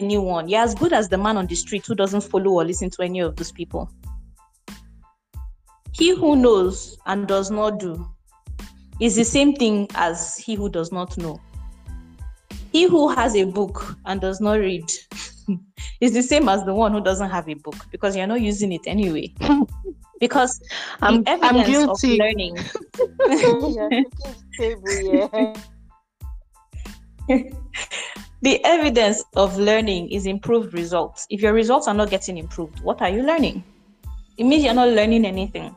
[0.00, 2.90] anyone, you're as good as the man on the street who doesn't follow or listen
[2.90, 3.88] to any of those people.
[5.92, 8.04] He who knows and does not do
[8.98, 11.40] is the same thing as he who does not know.
[12.72, 14.90] He who has a book and does not read
[16.00, 18.72] is the same as the one who doesn't have a book because you're not using
[18.72, 19.32] it anyway.
[20.20, 20.60] because
[21.02, 22.14] I'm, I'm guilty.
[22.14, 22.54] of learning.
[28.42, 31.26] the evidence of learning is improved results.
[31.30, 33.64] If your results are not getting improved, what are you learning?
[34.36, 35.74] It means you're not learning anything.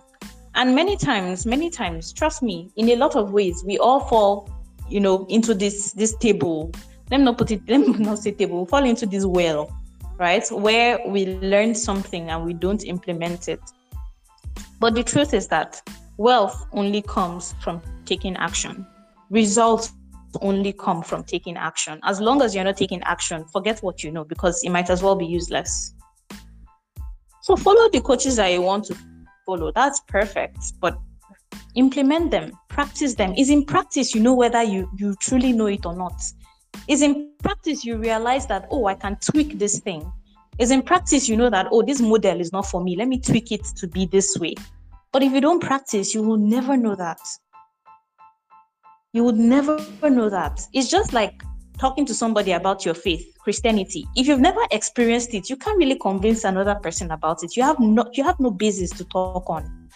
[0.55, 4.49] And many times, many times, trust me, in a lot of ways, we all fall,
[4.89, 6.71] you know, into this this table.
[7.09, 9.75] Let me not put it, let me not say table, we fall into this well,
[10.17, 10.45] right?
[10.51, 13.61] Where we learn something and we don't implement it.
[14.79, 15.81] But the truth is that
[16.17, 18.85] wealth only comes from taking action.
[19.29, 19.93] Results
[20.41, 21.99] only come from taking action.
[22.03, 25.01] As long as you're not taking action, forget what you know because it might as
[25.01, 25.93] well be useless.
[27.41, 28.97] So follow the coaches that you want to
[29.45, 29.71] follow.
[29.71, 30.57] That's perfect.
[30.81, 30.97] But
[31.75, 33.33] implement them, practice them.
[33.35, 36.21] Is in practice you know whether you, you truly know it or not.
[36.87, 40.11] Is in practice you realize that, oh, I can tweak this thing.
[40.59, 42.95] Is in practice you know that, oh, this model is not for me.
[42.95, 44.55] Let me tweak it to be this way.
[45.11, 47.19] But if you don't practice, you will never know that.
[49.13, 50.67] You would never know that.
[50.73, 51.41] It's just like
[51.77, 54.07] talking to somebody about your faith, Christianity.
[54.15, 57.55] If you've never experienced it, you can't really convince another person about it.
[57.55, 59.89] You have no you have no basis to talk on.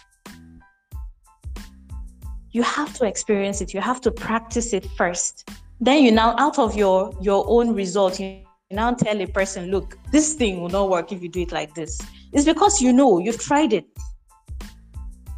[2.52, 3.74] You have to experience it.
[3.74, 5.50] You have to practice it first.
[5.82, 9.98] Then you now out of your your own result, you now tell a person, look,
[10.12, 12.00] this thing will not work if you do it like this.
[12.32, 13.86] It's because you know you've tried it.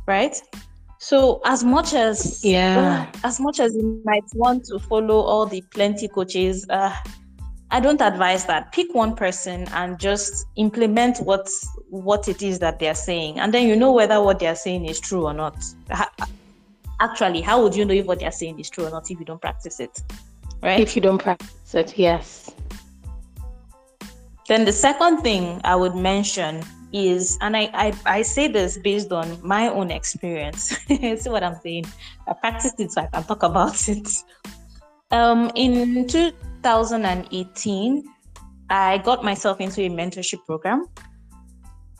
[0.05, 0.35] Right?
[0.99, 5.45] So as much as yeah, uh, as much as you might want to follow all
[5.45, 6.93] the plenty coaches, uh,
[7.71, 8.73] I don't advise that.
[8.73, 11.49] Pick one person and just implement what
[11.89, 14.99] what it is that they're saying, and then you know whether what they're saying is
[14.99, 15.55] true or not.
[16.99, 19.25] Actually, how would you know if what they're saying is true or not if you
[19.25, 20.01] don't practice it?
[20.63, 20.79] Right?
[20.79, 22.49] If you don't practice it, yes.
[24.47, 29.11] Then the second thing I would mention is, and I, I, I say this based
[29.11, 30.77] on my own experience.
[30.87, 31.85] See what I'm saying?
[32.27, 34.07] I practiced it so I can talk about it.
[35.11, 38.03] Um, in 2018,
[38.69, 40.87] I got myself into a mentorship program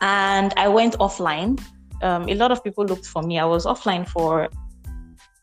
[0.02, 1.62] and I went offline.
[2.02, 3.40] Um, a lot of people looked for me.
[3.40, 4.50] I was offline for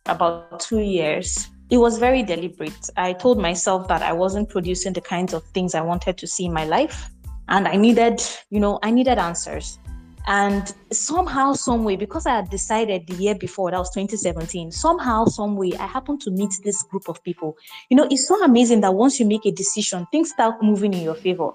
[0.06, 1.48] about two years.
[1.70, 2.90] It was very deliberate.
[2.96, 6.46] I told myself that I wasn't producing the kinds of things I wanted to see
[6.46, 7.10] in my life
[7.48, 9.78] and I needed, you know, I needed answers.
[10.26, 15.24] And somehow, some way, because I had decided the year before, that was 2017, somehow,
[15.24, 17.56] some way, I happened to meet this group of people.
[17.88, 21.02] You know, it's so amazing that once you make a decision, things start moving in
[21.02, 21.50] your favor,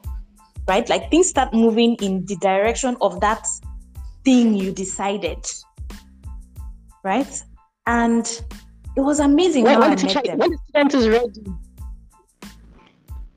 [0.67, 0.88] right?
[0.89, 3.47] Like things start moving in the direction of that
[4.25, 5.45] thing you decided,
[7.04, 7.43] right?
[7.86, 8.41] And
[8.96, 11.44] it was amazing when, when, the, teacher, when the student is ready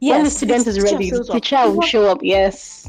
[0.00, 2.18] Yes, when the student is ready, the teacher will show up.
[2.22, 2.88] Yes.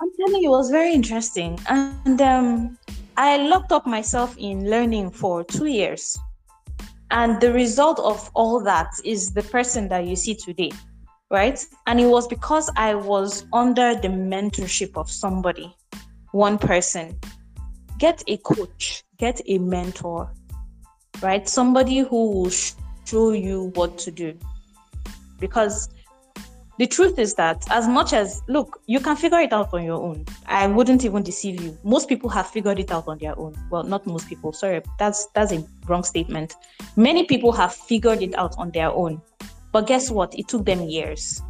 [0.00, 1.58] I'm telling you, it was very interesting.
[1.68, 2.78] And um,
[3.16, 6.16] I locked up myself in learning for two years.
[7.10, 10.70] And the result of all that is the person that you see today,
[11.32, 11.64] right?
[11.88, 15.74] And it was because I was under the mentorship of somebody,
[16.30, 17.18] one person.
[17.98, 20.32] Get a coach, get a mentor,
[21.22, 21.48] right?
[21.48, 22.50] Somebody who will
[23.04, 24.36] show you what to do.
[25.40, 25.88] Because
[26.78, 30.00] the truth is that as much as look you can figure it out on your
[30.00, 30.24] own.
[30.46, 31.76] I wouldn't even deceive you.
[31.82, 33.54] Most people have figured it out on their own.
[33.70, 34.52] Well not most people.
[34.52, 36.54] Sorry that's that's a wrong statement.
[36.96, 39.20] Many people have figured it out on their own.
[39.72, 40.38] But guess what?
[40.38, 41.42] It took them years.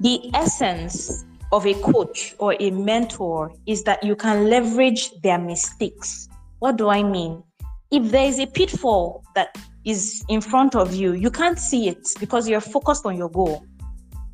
[0.00, 6.28] The essence of a coach or a mentor is that you can leverage their mistakes.
[6.58, 7.42] What do i mean
[7.90, 12.08] if there is a pitfall that is in front of you, you can't see it
[12.20, 13.64] because you're focused on your goal.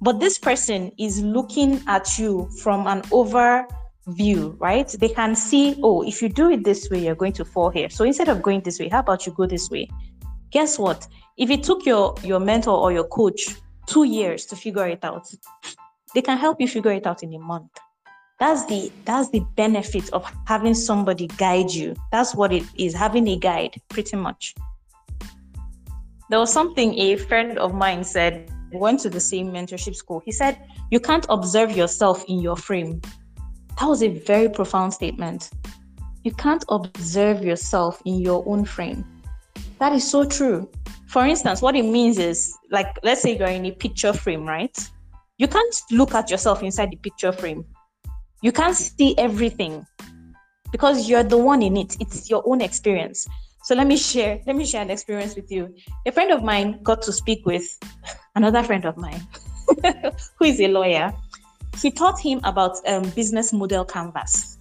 [0.00, 4.88] But this person is looking at you from an overview, right?
[4.88, 7.88] They can see, oh, if you do it this way, you're going to fall here.
[7.88, 9.88] So instead of going this way, how about you go this way?
[10.50, 11.07] Guess what?
[11.36, 15.26] If it took your your mentor or your coach two years to figure it out,
[16.14, 17.70] they can help you figure it out in a month.
[18.41, 21.95] That's the that's the benefit of having somebody guide you.
[22.11, 24.55] That's what it is, having a guide, pretty much.
[26.30, 30.22] There was something a friend of mine said, went to the same mentorship school.
[30.24, 30.59] He said,
[30.91, 33.01] You can't observe yourself in your frame.
[33.78, 35.51] That was a very profound statement.
[36.22, 39.05] You can't observe yourself in your own frame.
[39.78, 40.70] That is so true.
[41.07, 44.76] For instance, what it means is like, let's say you're in a picture frame, right?
[45.39, 47.64] You can't look at yourself inside the picture frame.
[48.43, 49.87] You can't see everything
[50.72, 51.97] because you're the one in it.
[52.01, 53.26] It's your own experience.
[53.64, 55.74] So let me share, let me share an experience with you.
[56.05, 57.66] A friend of mine got to speak with
[58.35, 59.26] another friend of mine
[60.39, 61.12] who is a lawyer.
[61.80, 64.59] He taught him about um, business model canvas.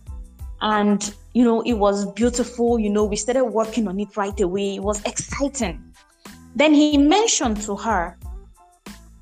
[0.61, 2.79] And you know, it was beautiful.
[2.79, 4.75] You know, we started working on it right away.
[4.75, 5.83] It was exciting.
[6.55, 8.17] Then he mentioned to her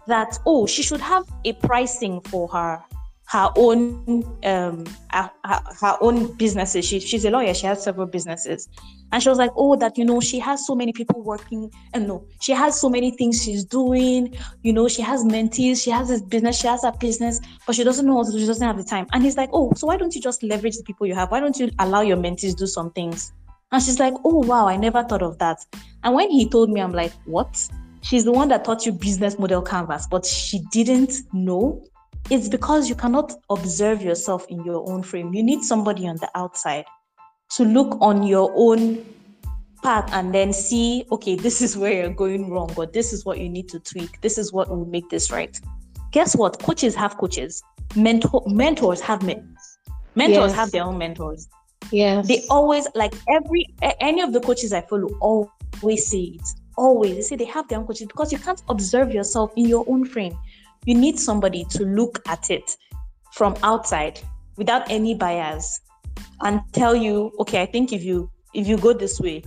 [0.08, 2.84] that oh she should have a pricing for her
[3.32, 5.32] her own um her,
[5.80, 6.86] her own businesses.
[6.86, 7.54] She, she's a lawyer.
[7.54, 8.68] She has several businesses.
[9.14, 11.72] And she was like oh that you know she has so many people working.
[11.94, 14.36] And no she has so many things she's doing.
[14.64, 15.82] You know she has mentees.
[15.82, 16.60] She has this business.
[16.60, 18.84] She has a business but she doesn't know what to do she doesn't have the
[18.84, 19.08] time.
[19.14, 21.32] And he's like oh so why don't you just leverage the people you have?
[21.32, 23.32] Why don't you allow your mentees do some things?
[23.72, 25.66] And she's like oh wow i never thought of that.
[26.04, 27.70] And when he told me i'm like what?
[28.02, 31.82] She's the one that taught you business model canvas, but she didn't know.
[32.30, 35.34] It's because you cannot observe yourself in your own frame.
[35.34, 36.86] You need somebody on the outside
[37.52, 39.06] to look on your own
[39.84, 43.40] path and then see, okay, this is where you're going wrong, or this is what
[43.40, 44.22] you need to tweak.
[44.22, 45.60] This is what will make this right.
[46.12, 46.60] Guess what?
[46.60, 47.62] Coaches have coaches.
[47.96, 49.56] Mentor mentors have men.
[50.16, 50.56] Mentors yes.
[50.56, 51.48] have their own mentors.
[51.92, 52.22] Yeah.
[52.22, 53.66] They always like every
[54.00, 56.48] any of the coaches I follow always say it
[56.78, 59.86] always they say they have their own coaches because you can't observe yourself in your
[59.88, 60.38] own frame
[60.86, 62.76] you need somebody to look at it
[63.34, 64.20] from outside
[64.58, 65.80] without any bias
[66.42, 69.44] and tell you okay i think if you if you go this way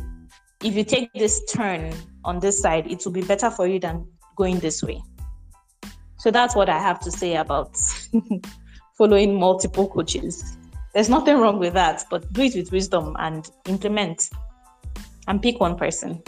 [0.63, 1.93] if you take this turn
[2.25, 4.07] on this side it will be better for you than
[4.37, 5.01] going this way.
[6.19, 7.77] So that's what i have to say about
[8.99, 10.57] following multiple coaches.
[10.95, 14.31] There's nothing wrong with that but do it with wisdom and implement
[15.27, 16.23] and pick one person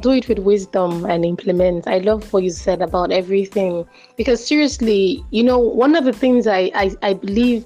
[0.00, 1.88] do it with wisdom and implement.
[1.88, 3.86] I love what you said about everything
[4.16, 7.64] because seriously, you know, one of the things I, I, I believe,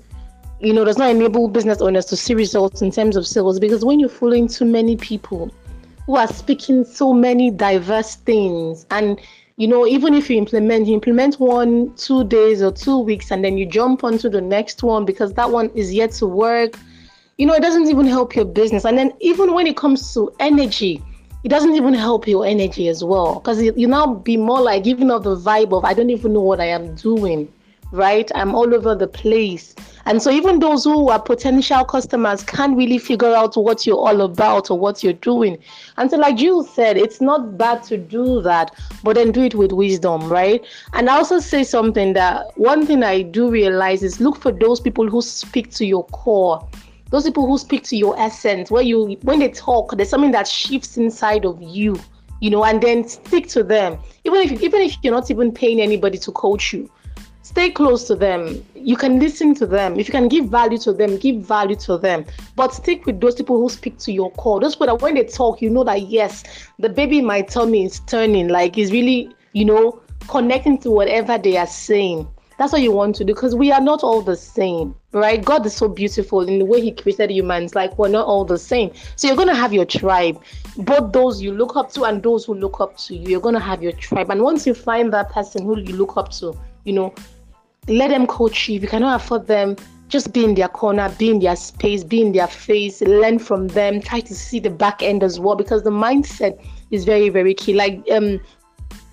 [0.60, 3.84] you know, does not enable business owners to see results in terms of sales because
[3.84, 5.52] when you're following too many people
[6.06, 9.20] who are speaking so many diverse things and
[9.56, 13.44] you know, even if you implement, you implement one, two days or two weeks, and
[13.44, 16.78] then you jump onto the next one because that one is yet to work.
[17.36, 18.84] You know, it doesn't even help your business.
[18.84, 21.02] And then even when it comes to energy,
[21.44, 25.10] it doesn't even help your energy as well because you now be more like giving
[25.10, 27.52] off the vibe of I don't even know what I am doing,
[27.90, 28.30] right?
[28.34, 29.74] I'm all over the place.
[30.04, 34.20] And so even those who are potential customers can't really figure out what you're all
[34.22, 35.58] about or what you're doing.
[35.96, 38.72] And so like you said, it's not bad to do that,
[39.02, 40.64] but then do it with wisdom, right?
[40.92, 44.80] And I also say something that one thing I do realize is look for those
[44.80, 46.66] people who speak to your core
[47.12, 50.48] those people who speak to your essence, where you when they talk, there's something that
[50.48, 52.00] shifts inside of you,
[52.40, 53.98] you know, and then stick to them.
[54.24, 56.90] Even if even if you're not even paying anybody to coach you,
[57.42, 58.64] stay close to them.
[58.74, 60.00] You can listen to them.
[60.00, 62.24] If you can give value to them, give value to them.
[62.56, 64.60] But stick with those people who speak to your core.
[64.60, 66.44] Those people that when they talk, you know that yes,
[66.78, 71.36] the baby in my tummy is turning, like is really, you know, connecting to whatever
[71.36, 72.26] they are saying.
[72.62, 75.44] That's what you want to do because we are not all the same, right?
[75.44, 77.74] God is so beautiful in the way He created humans.
[77.74, 78.92] Like we're not all the same.
[79.16, 80.40] So you're gonna have your tribe,
[80.76, 83.30] both those you look up to and those who look up to you.
[83.30, 86.30] You're gonna have your tribe, and once you find that person who you look up
[86.34, 87.12] to, you know,
[87.88, 88.76] let them coach you.
[88.76, 89.74] If you cannot afford them,
[90.06, 93.66] just be in their corner, be in their space, be in their face, learn from
[93.66, 97.54] them, try to see the back end as well because the mindset is very, very
[97.54, 97.74] key.
[97.74, 98.38] Like um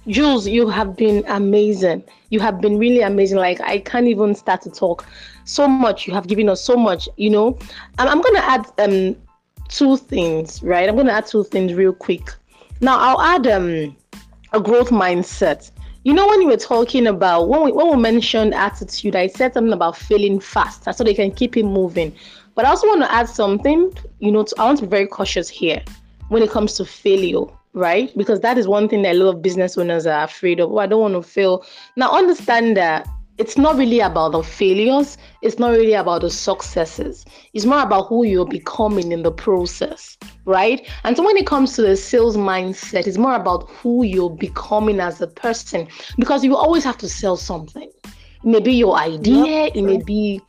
[0.09, 2.03] Jules, you have been amazing.
[2.31, 3.37] You have been really amazing.
[3.37, 5.05] Like I can't even start to talk.
[5.45, 7.07] So much you have given us so much.
[7.17, 7.59] You know,
[7.99, 9.15] I'm, I'm gonna add um
[9.67, 10.63] two things.
[10.63, 12.33] Right, I'm gonna add two things real quick.
[12.81, 13.95] Now I'll add um
[14.51, 15.69] a growth mindset.
[16.03, 19.53] You know, when you were talking about when we when we mentioned attitude, I said
[19.53, 22.15] something about failing fast, so they can keep it moving.
[22.55, 23.93] But I also want to add something.
[24.17, 25.83] You know, to, I want to be very cautious here
[26.29, 28.11] when it comes to failure right?
[28.17, 30.71] Because that is one thing that a lot of business owners are afraid of.
[30.71, 31.65] Oh, I don't want to fail.
[31.95, 33.07] Now, understand that
[33.37, 37.23] it's not really about the failures, it's not really about the successes.
[37.53, 40.85] It's more about who you're becoming in the process, right?
[41.05, 44.99] And so when it comes to the sales mindset, it's more about who you're becoming
[44.99, 47.89] as a person because you always have to sell something
[48.43, 49.71] It may be your idea.
[49.73, 50.41] It may be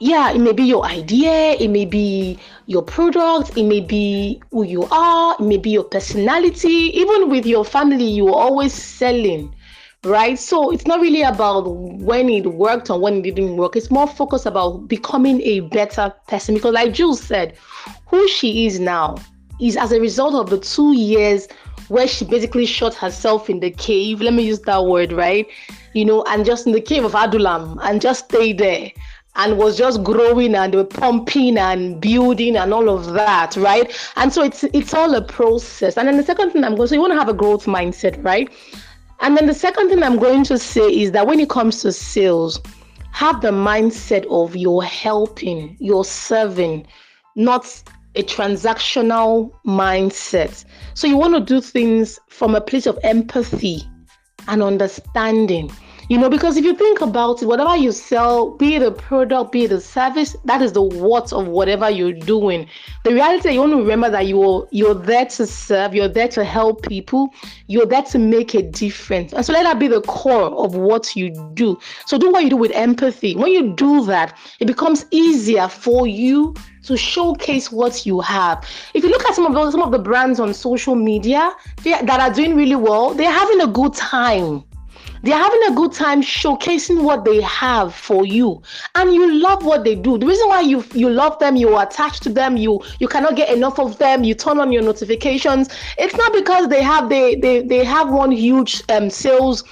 [0.00, 4.64] yeah, it may be your idea, it may be your product, it may be who
[4.64, 6.98] you are, it may be your personality.
[6.98, 9.54] Even with your family, you're always selling,
[10.02, 10.38] right?
[10.38, 13.76] So it's not really about when it worked or when it didn't work.
[13.76, 16.56] It's more focused about becoming a better person.
[16.56, 17.56] Because, like Jules said,
[18.06, 19.16] who she is now
[19.60, 21.46] is as a result of the two years
[21.88, 24.20] where she basically shot herself in the cave.
[24.20, 25.46] Let me use that word, right?
[25.92, 28.90] You know, and just in the cave of Adullam and just stay there
[29.36, 33.94] and was just growing and pumping and building and all of that, right?
[34.16, 35.96] And so it's it's all a process.
[35.96, 37.66] And then the second thing I'm going to so you want to have a growth
[37.66, 38.48] mindset, right?
[39.20, 41.92] And then the second thing I'm going to say is that when it comes to
[41.92, 42.60] sales,
[43.12, 46.86] have the mindset of you're helping, you're serving,
[47.36, 47.64] not
[48.16, 50.64] a transactional mindset.
[50.94, 53.82] So you want to do things from a place of empathy
[54.48, 55.70] and understanding.
[56.08, 59.52] You know, because if you think about it, whatever you sell, be it a product,
[59.52, 62.68] be it a service, that is the what of whatever you're doing.
[63.04, 66.44] The reality you want to remember that you're you're there to serve, you're there to
[66.44, 67.32] help people,
[67.68, 69.32] you're there to make a difference.
[69.32, 71.78] And so let that be the core of what you do.
[72.04, 73.34] So do what you do with empathy.
[73.34, 78.68] When you do that, it becomes easier for you to showcase what you have.
[78.92, 82.20] If you look at some of those, some of the brands on social media that
[82.20, 84.64] are doing really well, they're having a good time.
[85.24, 88.60] They're having a good time showcasing what they have for you.
[88.94, 90.18] And you love what they do.
[90.18, 93.48] The reason why you you love them, you're attached to them, you you cannot get
[93.48, 95.70] enough of them, you turn on your notifications.
[95.96, 99.64] It's not because they have they they, they have one huge um sales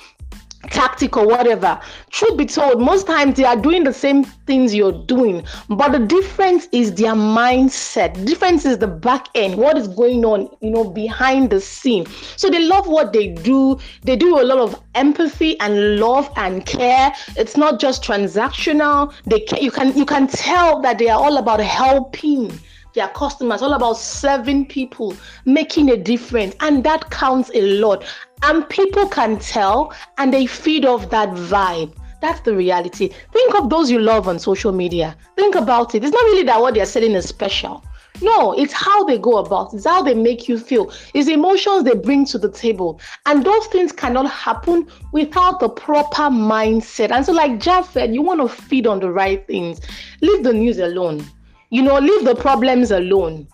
[0.70, 1.80] tactic or whatever.
[2.10, 5.98] Truth be told, most times they are doing the same things you're doing, but the
[5.98, 8.14] difference is their mindset.
[8.14, 12.06] The difference is the back end, what is going on, you know, behind the scene.
[12.36, 13.78] So they love what they do.
[14.02, 17.12] They do a lot of empathy and love and care.
[17.36, 19.12] It's not just transactional.
[19.24, 22.52] They you can you can tell that they are all about helping
[22.94, 26.54] their customers, all about serving people, making a difference.
[26.60, 28.04] And that counts a lot.
[28.42, 31.96] And people can tell and they feed off that vibe.
[32.20, 33.10] That's the reality.
[33.32, 35.16] Think of those you love on social media.
[35.36, 36.04] Think about it.
[36.04, 37.84] It's not really that what they're selling is special.
[38.20, 39.74] No, it's how they go about.
[39.74, 40.92] It's how they make you feel.
[41.14, 43.00] It's emotions they bring to the table.
[43.26, 47.10] And those things cannot happen without the proper mindset.
[47.10, 49.80] And so, like Jeff said, you want to feed on the right things.
[50.20, 51.24] Leave the news alone.
[51.70, 53.48] You know, leave the problems alone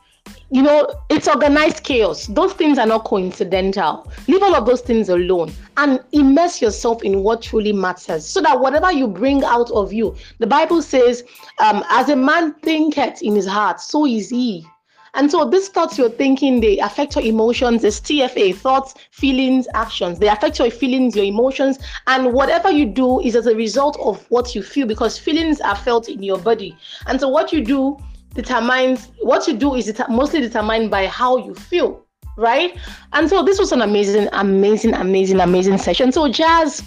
[0.51, 2.27] you know, it's organized chaos.
[2.27, 4.11] Those things are not coincidental.
[4.27, 8.59] Leave all of those things alone and immerse yourself in what truly matters so that
[8.59, 11.23] whatever you bring out of you, the Bible says,
[11.59, 14.67] um, as a man thinketh in his heart, so is he.
[15.15, 17.83] And so these thoughts you're thinking, they affect your emotions.
[17.83, 20.19] It's TFA, thoughts, feelings, actions.
[20.19, 21.79] They affect your feelings, your emotions.
[22.07, 25.77] And whatever you do is as a result of what you feel because feelings are
[25.77, 26.77] felt in your body.
[27.07, 27.99] And so what you do
[28.35, 32.05] determines what you do is mostly determined by how you feel,
[32.37, 32.77] right?
[33.13, 36.13] And so this was an amazing, amazing, amazing, amazing session.
[36.13, 36.83] So Jazz,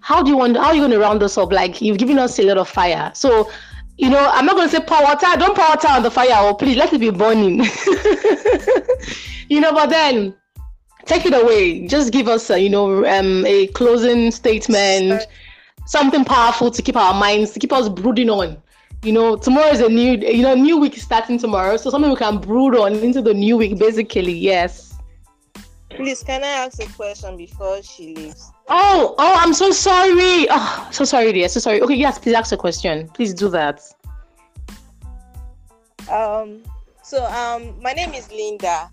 [0.00, 0.56] how do you want?
[0.56, 1.52] How are you going to round us up?
[1.52, 3.10] Like you've given us a lot of fire.
[3.14, 3.50] So
[3.98, 5.26] you know, I'm not going to say pour water.
[5.38, 7.58] Don't pour water on the fire, or oh, please let it be burning.
[9.48, 10.34] you know, but then
[11.06, 11.86] take it away.
[11.86, 15.22] Just give us, a, you know, um, a closing statement,
[15.86, 18.58] something powerful to keep our minds, to keep us brooding on
[19.02, 21.76] you know, tomorrow is a new, you know, new week starting tomorrow.
[21.76, 24.32] So something we can brood on into the new week, basically.
[24.32, 24.94] Yes.
[25.90, 28.50] Please, can I ask a question before she leaves?
[28.68, 30.46] Oh, oh, I'm so sorry.
[30.50, 31.48] Oh, so sorry, dear.
[31.48, 31.80] So sorry.
[31.80, 33.08] Okay, yes, please ask a question.
[33.14, 33.80] Please do that.
[36.10, 36.62] Um,
[37.02, 38.90] so um, my name is Linda.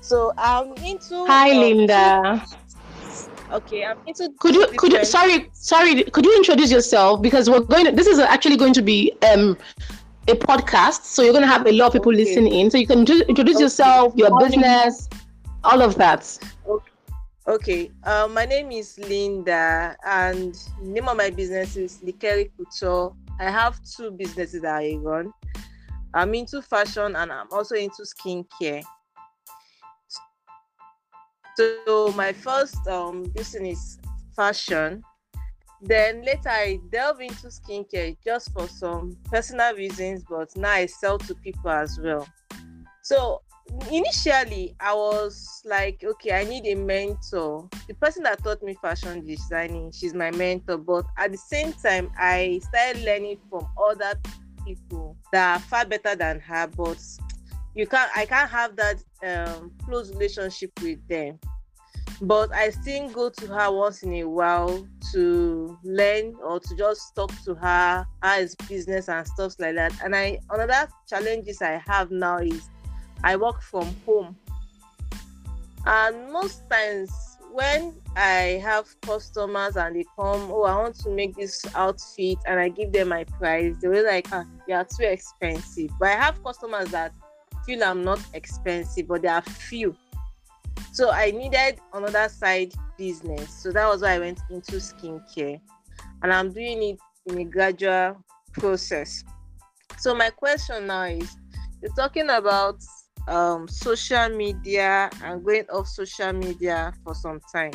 [0.00, 1.26] So I'm into.
[1.26, 2.46] Hi, um, Linda.
[3.52, 4.30] Okay, I'm into.
[4.40, 8.06] Could you could you sorry sorry could you introduce yourself because we're going to this
[8.06, 9.58] is actually going to be um
[10.28, 12.24] a podcast so you're going to have a lot of people okay.
[12.24, 13.64] listening in so you can introduce okay.
[13.64, 15.08] yourself your business
[15.64, 16.38] all of that.
[16.66, 16.92] Okay.
[17.48, 23.16] Okay, uh, my name is Linda, and name of my business is Likeri Couture.
[23.40, 25.32] I have two businesses that I run.
[26.14, 28.84] I'm into fashion and I'm also into skincare.
[31.56, 33.98] So my first um business
[34.34, 35.02] fashion.
[35.84, 41.18] Then later I delve into skincare just for some personal reasons, but now I sell
[41.18, 42.26] to people as well.
[43.02, 43.42] So
[43.90, 47.68] initially I was like, okay, I need a mentor.
[47.88, 50.78] The person that taught me fashion designing, she's my mentor.
[50.78, 54.14] But at the same time, I started learning from other
[54.64, 56.98] people that are far better than her, but
[57.74, 61.38] you can't I can't have that um, close relationship with them.
[62.20, 67.14] but I still go to her once in a while to learn or to just
[67.16, 68.06] talk to her
[68.38, 69.92] is business and stuff like that.
[70.04, 72.68] And I another challenges I have now is
[73.24, 74.36] I work from home.
[75.84, 77.10] And most times
[77.52, 82.58] when I have customers and they come, oh, I want to make this outfit, and
[82.58, 85.90] I give them my price, they were like, ah, you are too expensive.
[85.98, 87.12] But I have customers that
[87.64, 89.96] feel I'm not expensive, but there are few.
[90.92, 93.62] So I needed another side business.
[93.62, 95.60] So that was why I went into skincare.
[96.22, 99.24] And I'm doing it in a gradual process.
[99.98, 101.36] So my question now is
[101.80, 102.80] you're talking about
[103.28, 107.72] um, social media and going off social media for some time.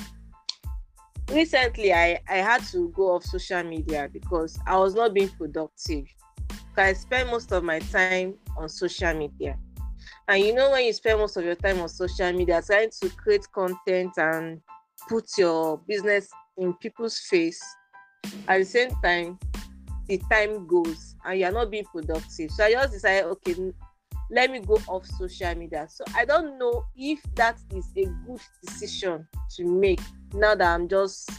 [1.29, 6.05] Recently, I, I had to go off social media because I was not being productive.
[6.77, 9.57] I spend most of my time on social media.
[10.27, 13.09] And you know, when you spend most of your time on social media trying to
[13.09, 14.61] create content and
[15.07, 17.61] put your business in people's face,
[18.47, 19.39] at the same time,
[20.07, 22.51] the time goes and you're not being productive.
[22.51, 23.55] So I just decided, okay,
[24.29, 25.87] let me go off social media.
[25.89, 30.01] So I don't know if that is a good decision to make
[30.33, 31.29] now that I'm just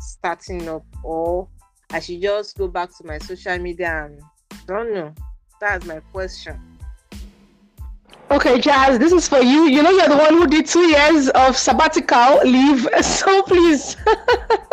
[0.00, 1.48] starting up, or
[1.90, 4.20] I should just go back to my social media and
[4.52, 5.14] I don't know.
[5.60, 6.77] That's my question.
[8.30, 9.64] Okay, Jazz, this is for you.
[9.68, 12.86] You know, you're the one who did two years of sabbatical leave.
[13.02, 13.96] So please,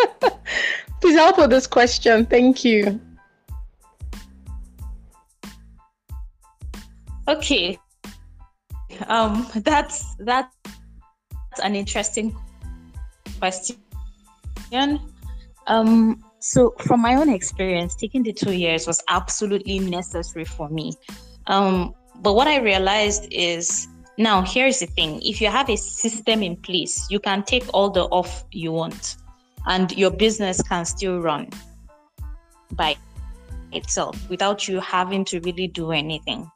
[1.02, 2.26] please help with this question.
[2.26, 3.00] Thank you.
[7.28, 7.78] Okay.
[9.08, 10.54] Um, that's that's
[11.64, 12.36] an interesting
[13.40, 13.78] question.
[15.68, 20.94] Um, so from my own experience, taking the two years was absolutely necessary for me.
[21.48, 23.88] Um, but what I realized is
[24.18, 27.90] now here's the thing: if you have a system in place, you can take all
[27.90, 29.18] the off you want,
[29.68, 31.50] and your business can still run
[32.72, 32.96] by
[33.72, 36.50] itself without you having to really do anything.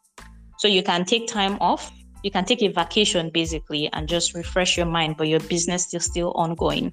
[0.58, 1.92] So you can take time off,
[2.24, 6.04] you can take a vacation basically and just refresh your mind, but your business is
[6.04, 6.92] still ongoing.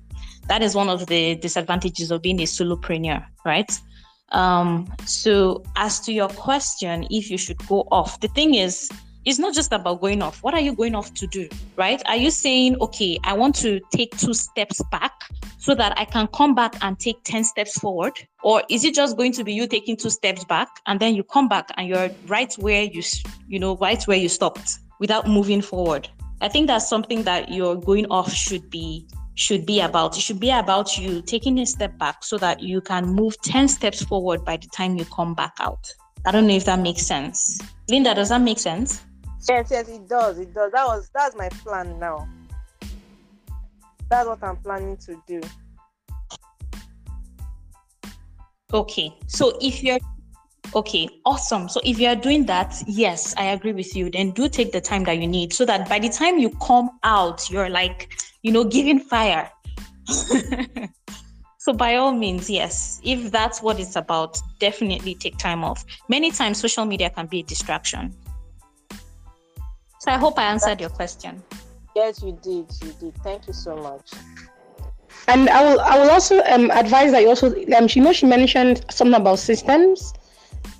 [0.49, 3.71] That is one of the disadvantages of being a solopreneur, right?
[4.33, 8.91] Um, so as to your question, if you should go off, the thing is,
[9.27, 10.41] it's not just about going off.
[10.43, 11.49] What are you going off to do?
[11.75, 12.01] Right?
[12.07, 15.13] Are you saying, okay, I want to take two steps back
[15.59, 18.17] so that I can come back and take 10 steps forward?
[18.45, 21.25] Or is it just going to be you taking two steps back and then you
[21.25, 23.03] come back and you're right where you,
[23.49, 26.09] you know, right where you stopped without moving forward?
[26.41, 30.17] I think that's something that your going off should be should be about.
[30.17, 33.69] It should be about you taking a step back so that you can move 10
[33.69, 35.93] steps forward by the time you come back out.
[36.25, 37.61] I don't know if that makes sense.
[37.89, 39.03] Linda, does that make sense?
[39.49, 40.39] Yes, yes, it does.
[40.39, 40.73] It does.
[40.73, 42.29] That was that's my plan now.
[44.09, 45.41] That's what I'm planning to do.
[48.73, 49.15] Okay.
[49.29, 49.99] So if you're
[50.75, 51.69] okay, awesome.
[51.69, 54.11] So if you're doing that, yes, I agree with you.
[54.11, 56.91] Then do take the time that you need so that by the time you come
[57.05, 58.11] out, you're like,
[58.47, 59.51] you know, giving fire.
[61.59, 65.85] so by all means, yes, if that's what it's about, definitely take time off.
[66.09, 68.15] Many times social media can be a distraction.
[69.99, 71.43] So I hope I answered your question.
[71.97, 72.71] Yes, you did.
[72.85, 73.17] You did.
[73.25, 74.13] Thank you so much.
[75.27, 78.27] And I will, I will also um, advise that you also, um, you know, she
[78.27, 80.15] mentioned something about systems.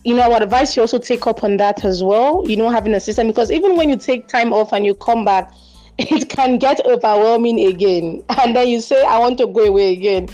[0.05, 2.49] You know, I would advise you also take up on that as well.
[2.49, 5.25] You know, having a system because even when you take time off and you come
[5.25, 5.53] back,
[5.99, 8.23] it can get overwhelming again.
[8.39, 10.29] And then you say, I want to go away again.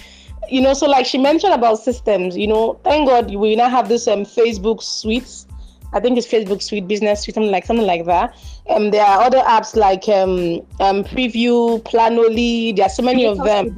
[0.48, 3.88] You know, so like she mentioned about systems, you know, thank God we now have
[3.88, 5.46] this um Facebook suites
[5.92, 8.34] I think it's Facebook Suite Business Suite, something like something like that.
[8.68, 12.74] Um, there are other apps like um, um, Preview, Planoly.
[12.74, 13.76] There are so many of them.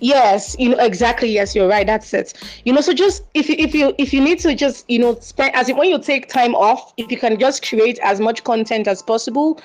[0.00, 1.28] Yes, you know exactly.
[1.28, 1.86] Yes, you're right.
[1.86, 2.34] That's it.
[2.64, 5.14] You know, so just if you if you if you need to just you know
[5.20, 8.44] spend as in when you take time off, if you can just create as much
[8.44, 9.60] content as possible,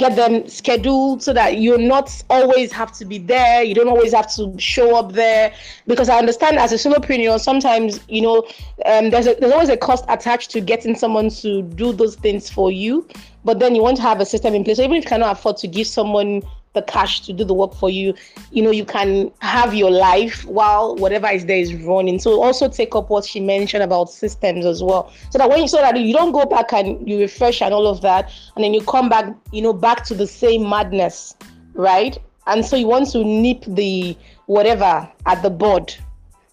[0.00, 3.62] get them scheduled so that you're not always have to be there.
[3.62, 5.52] You don't always have to show up there
[5.86, 8.48] because I understand as a solopreneur, sometimes you know
[8.86, 12.48] um, there's a, there's always a cost attached to getting someone to do those things
[12.48, 13.06] for you.
[13.44, 14.78] But then you want to have a system in place.
[14.78, 16.42] So even if you cannot afford to give someone
[16.72, 18.14] the cash to do the work for you.
[18.52, 22.18] You know you can have your life while whatever is there is running.
[22.18, 25.12] So also take up what she mentioned about systems as well.
[25.30, 27.86] So that when you so that you don't go back and you refresh and all
[27.86, 31.34] of that and then you come back you know back to the same madness
[31.74, 32.16] right?
[32.46, 34.16] And so you want to nip the
[34.46, 35.94] whatever at the board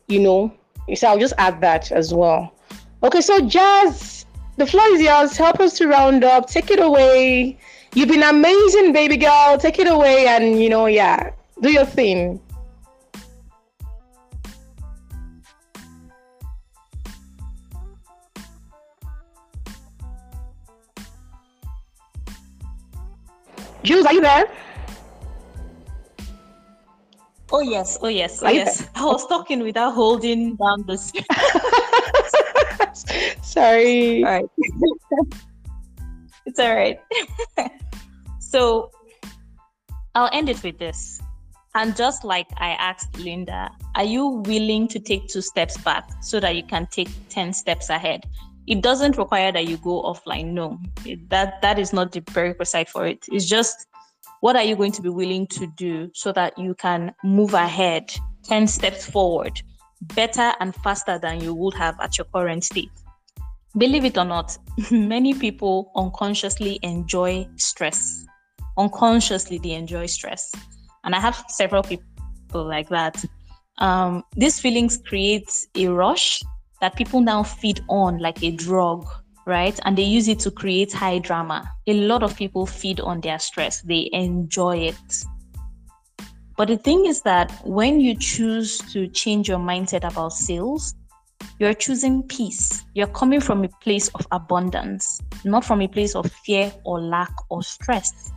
[0.08, 0.54] you know?
[0.96, 2.54] So i'll just add that as well.
[3.04, 4.26] Okay so jazz
[4.58, 5.38] the floor is yours.
[5.38, 6.50] Help us to round up.
[6.50, 7.60] Take it away
[7.98, 9.58] You've been amazing, baby girl.
[9.58, 12.40] Take it away, and you know, yeah, Do your thing.
[23.82, 24.46] Jules, are you there?
[27.52, 28.88] Oh yes, oh yes, oh yes.
[28.94, 30.98] I was talking without holding down the
[33.42, 34.24] Sorry.
[34.24, 34.46] All right.
[36.46, 37.00] it's all right.
[38.50, 38.92] so
[40.16, 41.20] I'll end it with this.
[41.76, 46.40] And just like I asked Linda, are you willing to take two steps back so
[46.40, 48.26] that you can take 10 steps ahead?
[48.66, 50.54] It doesn't require that you go offline.
[50.54, 50.80] No,
[51.30, 53.26] that that is not the prerequisite for it.
[53.32, 53.86] It's just
[54.40, 58.14] what are you going to be willing to do so that you can move ahead
[58.44, 59.62] 10 steps forward
[60.16, 62.92] better and faster than you would have at your current state
[63.78, 64.58] believe it or not
[64.92, 68.26] many people unconsciously enjoy stress
[68.78, 70.52] unconsciously they enjoy stress
[71.04, 72.06] and i have several people
[72.54, 73.24] like that
[73.80, 76.42] um, these feelings create a rush
[76.82, 79.08] that people now feed on like a drug
[79.48, 79.80] right?
[79.86, 81.72] And they use it to create high drama.
[81.88, 85.24] A lot of people feed on their stress, they enjoy it.
[86.58, 90.94] But the thing is that when you choose to change your mindset about sales,
[91.60, 92.84] you're choosing peace.
[92.94, 97.32] You're coming from a place of abundance, not from a place of fear or lack
[97.50, 98.32] or stress.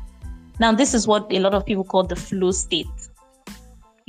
[0.60, 2.86] Now, this is what a lot of people call the flow state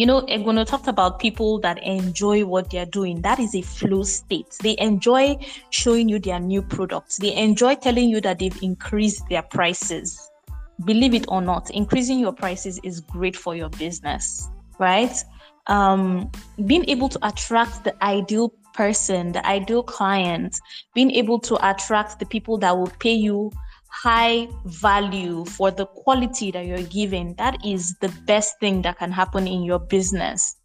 [0.01, 3.21] you know, Egono talked about people that enjoy what they're doing.
[3.21, 4.57] That is a flow state.
[4.63, 5.37] They enjoy
[5.69, 7.17] showing you their new products.
[7.17, 10.31] They enjoy telling you that they've increased their prices.
[10.85, 14.49] Believe it or not, increasing your prices is great for your business,
[14.79, 15.15] right?
[15.67, 16.31] Um,
[16.65, 20.59] being able to attract the ideal person, the ideal client,
[20.95, 23.51] being able to attract the people that will pay you
[23.91, 29.11] high value for the quality that you're giving, that is the best thing that can
[29.11, 30.55] happen in your business,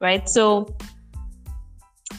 [0.00, 0.28] right?
[0.28, 0.74] So,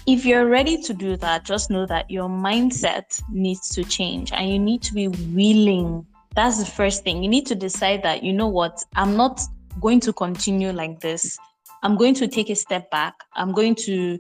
[0.06, 4.50] if you're ready to do that, just know that your mindset needs to change and
[4.50, 6.06] you need to be willing.
[6.36, 7.24] That's the first thing.
[7.24, 9.42] You need to decide that, you know what, I'm not
[9.80, 11.38] going to continue like this.
[11.84, 13.14] I'm going to take a step back.
[13.36, 14.20] I'm going to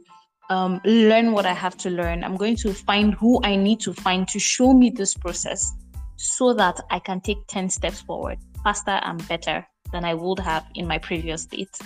[0.49, 2.23] um, learn what I have to learn.
[2.23, 5.73] I'm going to find who I need to find to show me this process
[6.15, 10.65] so that I can take 10 steps forward faster and better than I would have
[10.75, 11.77] in my previous state.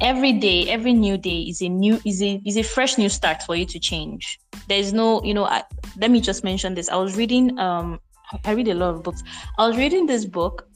[0.00, 3.42] Every day, every new day is a new is a is a fresh new start
[3.44, 4.40] for you to change.
[4.68, 5.62] There's no, you know, I,
[5.98, 6.88] let me just mention this.
[6.88, 8.00] I was reading um
[8.44, 9.22] I read a lot of books.
[9.58, 10.66] I was reading this book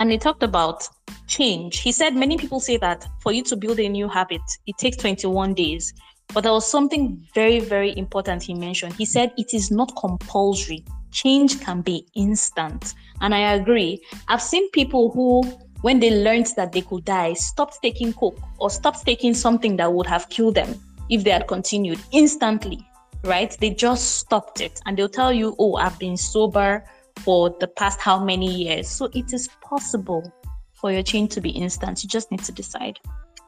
[0.00, 0.88] and it talked about
[1.28, 1.78] change.
[1.78, 4.96] He said many people say that for you to build a new habit, it takes
[4.96, 5.92] 21 days.
[6.34, 8.94] But there was something very, very important he mentioned.
[8.94, 12.94] He said it is not compulsory change can be instant.
[13.20, 14.02] And I agree.
[14.28, 15.42] I've seen people who,
[15.82, 19.92] when they learned that they could die, stopped taking coke or stopped taking something that
[19.92, 20.74] would have killed them
[21.08, 22.86] if they had continued instantly,
[23.24, 23.56] right?
[23.60, 26.84] They just stopped it and they'll tell you, oh, I've been sober
[27.18, 28.88] for the past how many years.
[28.88, 30.32] So it is possible
[30.74, 32.02] for your change to be instant.
[32.02, 32.98] You just need to decide.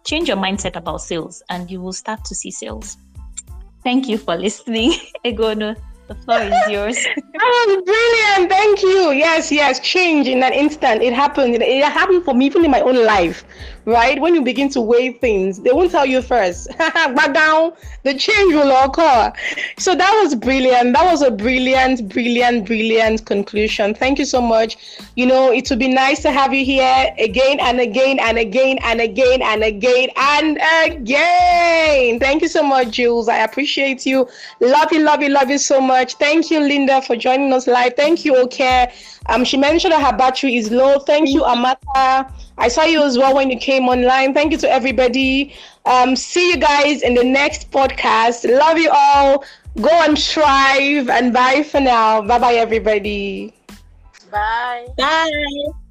[0.05, 2.97] Change your mindset about sales and you will start to see sales.
[3.83, 4.93] Thank you for listening.
[5.25, 5.77] Egono.
[6.09, 6.97] The floor is yours.
[6.97, 8.51] was oh, brilliant.
[8.51, 9.11] Thank you.
[9.13, 9.79] Yes, yes.
[9.81, 11.03] Change in that instant.
[11.03, 11.55] It happened.
[11.55, 13.45] It happened for me, even in my own life
[13.89, 14.21] right?
[14.21, 16.69] When you begin to weigh things, they won't tell you first.
[16.79, 17.73] Back down,
[18.03, 19.33] the change will occur.
[19.79, 20.93] So that was brilliant.
[20.93, 23.95] That was a brilliant, brilliant, brilliant conclusion.
[23.95, 24.77] Thank you so much.
[25.17, 28.79] You know, it would be nice to have you here again and again and again
[28.83, 32.21] and again and again and again.
[32.21, 33.29] Thank you so much, Jules.
[33.29, 34.29] I appreciate you.
[34.61, 36.15] Love you, love you, love you so much.
[36.17, 37.95] Thank you, Linda, for joining us live.
[37.95, 38.93] Thank you, Okay.
[39.29, 40.99] Um, she mentioned that her battery is low.
[41.01, 42.33] Thank you, Amata.
[42.57, 44.35] I saw you as well when you came online.
[44.35, 45.55] Thank you to everybody.
[45.85, 48.49] Um, see you guys in the next podcast.
[48.49, 49.45] Love you all.
[49.81, 51.09] Go and thrive.
[51.09, 52.23] and bye for now.
[52.23, 53.55] Bye bye, everybody.
[54.31, 54.87] Bye.
[54.97, 55.88] Bye.